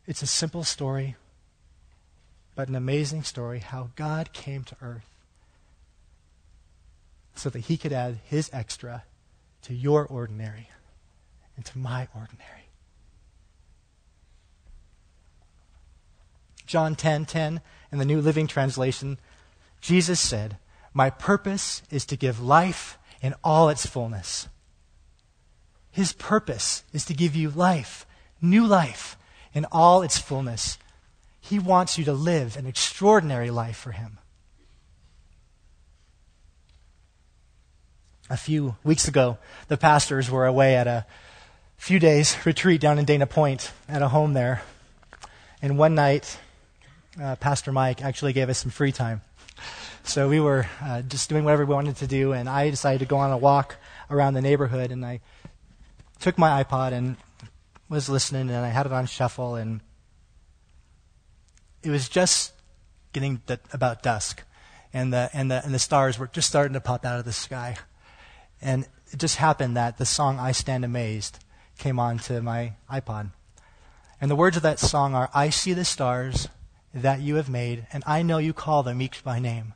It's 0.06 0.22
a 0.22 0.28
simple 0.28 0.64
story, 0.64 1.16
but 2.54 2.68
an 2.68 2.76
amazing 2.76 3.24
story 3.24 3.58
how 3.58 3.90
God 3.96 4.34
came 4.34 4.64
to 4.64 4.76
earth 4.80 5.10
so 7.34 7.50
that 7.50 7.62
he 7.62 7.78
could 7.78 7.94
add 7.94 8.20
his 8.26 8.52
extra 8.54 9.06
to 9.64 9.74
your 9.74 10.06
ordinary 10.06 10.70
and 11.56 11.66
to 11.66 11.80
my 11.80 12.08
ordinary. 12.14 12.67
John 16.68 16.96
10:10 16.96 16.98
10, 16.98 17.26
10, 17.26 17.62
in 17.92 17.98
the 17.98 18.06
New 18.06 18.22
Living 18.22 18.46
Translation, 18.46 19.18
Jesus 19.82 20.20
said, 20.20 20.58
"My 20.94 21.10
purpose 21.10 21.82
is 21.90 22.06
to 22.06 22.18
give 22.18 22.40
life 22.40 22.98
in 23.22 23.34
all 23.44 23.70
its 23.70 23.86
fullness." 23.86 24.48
His 25.90 26.14
purpose 26.14 26.84
is 26.94 27.06
to 27.06 27.16
give 27.16 27.36
you 27.36 27.50
life, 27.50 28.06
new 28.40 28.68
life, 28.68 29.18
in 29.54 29.66
all 29.72 30.04
its 30.04 30.20
fullness. 30.20 30.78
He 31.40 31.58
wants 31.58 31.98
you 31.98 32.06
to 32.06 32.14
live 32.14 32.56
an 32.58 32.68
extraordinary 32.68 33.50
life 33.50 33.78
for 33.78 33.94
Him. 33.94 34.20
A 38.30 38.38
few 38.38 38.76
weeks 38.84 39.08
ago, 39.08 39.38
the 39.70 39.78
pastors 39.78 40.30
were 40.30 40.46
away 40.46 40.76
at 40.76 40.86
a 40.86 41.06
few 41.78 41.98
days 41.98 42.36
retreat 42.46 42.82
down 42.82 43.00
in 43.00 43.06
Dana 43.06 43.26
Point 43.26 43.72
at 43.88 44.02
a 44.02 44.10
home 44.10 44.34
there. 44.34 44.62
And 45.62 45.78
one 45.78 45.96
night, 45.96 46.38
uh, 47.22 47.36
Pastor 47.38 47.72
Mike 47.72 48.04
actually 48.04 48.34
gave 48.34 48.50
us 48.50 48.60
some 48.60 48.72
free 48.72 48.92
time. 48.92 49.22
So 50.04 50.30
we 50.30 50.40
were 50.40 50.68
uh, 50.82 51.02
just 51.02 51.30
doing 51.30 51.44
whatever 51.44 51.66
we 51.66 51.74
wanted 51.74 51.98
to 51.98 52.08
do, 52.08 52.32
and 52.32 52.48
I 52.48 52.70
decided 52.70 53.00
to 53.00 53.06
go 53.06 53.18
on 53.18 53.32
a 53.32 53.38
walk 53.38 53.76
around 54.10 54.36
the 54.36 54.42
neighborhood, 54.42 54.92
and 54.92 55.06
I 55.06 55.20
took 56.20 56.38
my 56.38 56.64
iPod 56.64 56.94
and 56.94 57.18
was 57.90 58.10
listening 58.10 58.50
and 58.50 58.66
I 58.66 58.70
had 58.70 58.86
it 58.86 58.92
on 58.92 59.06
shuffle 59.06 59.56
and 59.56 59.80
it 61.84 61.90
was 61.90 62.10
just 62.10 62.54
getting 63.14 63.42
about 63.72 64.04
dusk 64.04 64.44
and 64.94 65.14
the, 65.14 65.30
and, 65.34 65.50
the, 65.50 65.64
and 65.64 65.74
the 65.74 65.80
stars 65.80 66.20
were 66.20 66.28
just 66.28 66.50
starting 66.50 66.74
to 66.74 66.82
pop 66.82 67.06
out 67.06 67.20
of 67.20 67.26
the 67.26 67.34
sky. 67.34 67.78
And 68.62 68.88
it 69.12 69.20
just 69.20 69.38
happened 69.38 69.78
that 69.78 69.98
the 69.98 70.06
song 70.06 70.40
I 70.40 70.52
Stand 70.52 70.84
Amazed 70.84 71.40
came 71.78 72.00
onto 72.00 72.42
my 72.42 72.74
iPod. 72.92 73.32
And 74.20 74.32
the 74.32 74.36
words 74.36 74.58
of 74.58 74.64
that 74.64 74.80
song 74.80 75.14
are 75.14 75.30
I 75.34 75.50
see 75.50 75.74
the 75.74 75.86
stars 75.86 76.50
that 77.02 77.22
you 77.22 77.36
have 77.36 77.50
made, 77.50 77.88
and 77.92 78.04
I 78.06 78.22
know 78.22 78.38
you 78.38 78.54
call 78.54 78.84
them 78.84 79.02
each 79.02 79.24
by 79.24 79.40
name. 79.40 79.74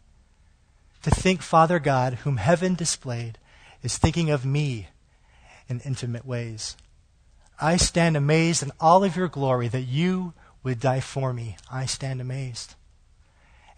To 1.03 1.11
think 1.11 1.41
Father 1.41 1.80
God, 1.80 2.15
whom 2.24 2.38
heaven 2.38 2.76
displayed, 2.76 3.38
is 3.82 3.97
thinking 3.97 4.30
of 4.30 4.45
me 4.45 4.88
in 5.67 5.80
intimate 5.82 6.26
ways. 6.26 6.78
I 7.59 7.78
stand 7.78 8.17
amazed 8.17 8.63
in 8.63 8.72
all 8.80 9.03
of 9.03 9.15
your 9.15 9.28
glory 9.28 9.67
that 9.67 9.82
you 9.82 10.34
would 10.63 10.80
die 10.80 10.99
for 10.99 11.34
me. 11.34 11.57
I 11.72 11.86
stand 11.86 12.22
amazed. 12.22 12.76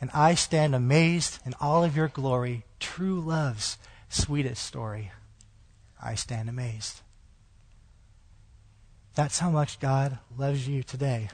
And 0.02 0.10
I 0.14 0.36
stand 0.36 0.76
amazed 0.76 1.40
in 1.46 1.54
all 1.62 1.84
of 1.84 1.96
your 1.96 2.10
glory, 2.10 2.66
true 2.80 3.22
love's 3.22 3.78
sweetest 4.10 4.64
story. 4.66 5.12
I 6.02 6.16
stand 6.16 6.50
amazed. 6.50 7.02
That's 9.16 9.40
how 9.40 9.50
much 9.50 9.80
God 9.80 10.20
loves 10.38 10.68
you 10.68 10.84
today. 10.84 11.30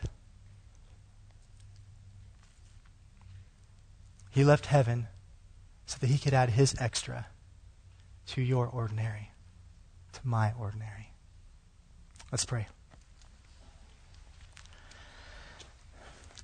He 4.30 4.44
left 4.44 4.68
heaven 4.68 5.08
so 5.86 5.98
that 6.00 6.08
he 6.08 6.18
could 6.18 6.34
add 6.34 6.52
his 6.52 6.76
extra 6.80 7.28
to 8.28 8.42
your 8.42 8.68
ordinary, 8.68 9.32
to 10.14 10.20
my 10.24 10.54
ordinary. 10.60 11.12
Let's 12.32 12.46
pray. 12.46 12.68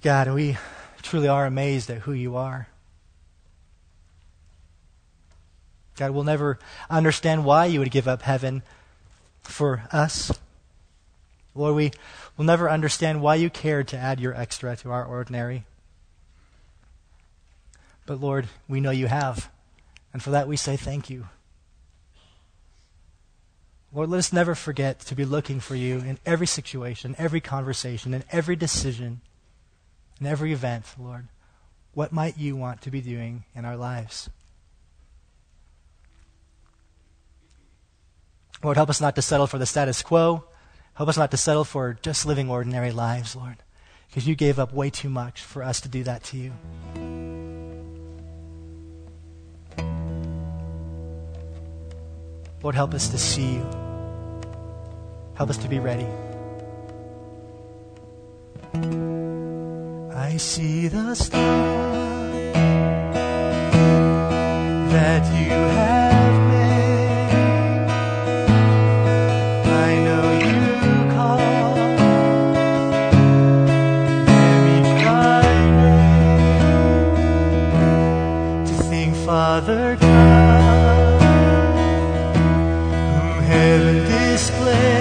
God, 0.01 0.31
we 0.33 0.57
truly 1.01 1.27
are 1.27 1.45
amazed 1.45 1.89
at 1.89 1.99
who 1.99 2.13
you 2.13 2.35
are. 2.35 2.67
God, 5.95 6.11
we'll 6.11 6.23
never 6.23 6.59
understand 6.89 7.45
why 7.45 7.65
you 7.65 7.79
would 7.79 7.91
give 7.91 8.07
up 8.07 8.23
heaven 8.23 8.63
for 9.41 9.83
us. 9.91 10.31
Lord, 11.53 11.75
we 11.75 11.91
will 12.35 12.45
never 12.45 12.69
understand 12.69 13.21
why 13.21 13.35
you 13.35 13.49
cared 13.49 13.87
to 13.89 13.97
add 13.97 14.19
your 14.19 14.35
extra 14.35 14.75
to 14.77 14.91
our 14.91 15.05
ordinary. 15.05 15.65
But 18.05 18.21
Lord, 18.21 18.47
we 18.67 18.79
know 18.79 18.91
you 18.91 19.07
have. 19.07 19.49
And 20.13 20.21
for 20.21 20.31
that 20.31 20.47
we 20.47 20.55
say 20.55 20.77
thank 20.77 21.09
you. 21.09 21.27
Lord, 23.91 24.09
let 24.09 24.17
us 24.17 24.33
never 24.33 24.55
forget 24.55 24.99
to 25.01 25.15
be 25.15 25.25
looking 25.25 25.59
for 25.59 25.75
you 25.75 25.99
in 25.99 26.19
every 26.25 26.47
situation, 26.47 27.15
every 27.17 27.39
conversation, 27.39 28.13
in 28.13 28.23
every 28.29 28.55
decision, 28.55 29.21
in 30.19 30.27
every 30.27 30.51
event, 30.51 30.85
Lord. 30.99 31.27
What 31.93 32.11
might 32.11 32.37
you 32.37 32.57
want 32.57 32.81
to 32.81 32.91
be 32.91 32.99
doing 32.99 33.45
in 33.55 33.63
our 33.63 33.77
lives? 33.77 34.29
Lord, 38.61 38.75
help 38.75 38.89
us 38.89 38.99
not 38.99 39.15
to 39.15 39.21
settle 39.21 39.47
for 39.47 39.57
the 39.57 39.65
status 39.65 40.01
quo. 40.01 40.43
Help 40.95 41.09
us 41.09 41.17
not 41.17 41.31
to 41.31 41.37
settle 41.37 41.63
for 41.63 41.97
just 42.01 42.25
living 42.25 42.49
ordinary 42.49 42.91
lives, 42.91 43.35
Lord, 43.35 43.57
because 44.07 44.27
you 44.27 44.35
gave 44.35 44.59
up 44.59 44.73
way 44.73 44.89
too 44.89 45.09
much 45.09 45.41
for 45.41 45.63
us 45.63 45.79
to 45.81 45.89
do 45.89 46.03
that 46.03 46.23
to 46.25 46.37
you. 46.37 47.24
Lord, 52.63 52.75
help 52.75 52.93
us 52.93 53.09
to 53.09 53.17
see 53.17 53.53
you. 53.53 53.65
Help 55.35 55.49
us 55.49 55.57
to 55.57 55.67
be 55.67 55.79
ready. 55.79 56.07
I 60.13 60.37
see 60.37 60.87
the 60.87 61.15
stars 61.15 61.35
that 64.91 65.23
you 65.33 65.49
have 65.49 65.84
whom 83.85 84.94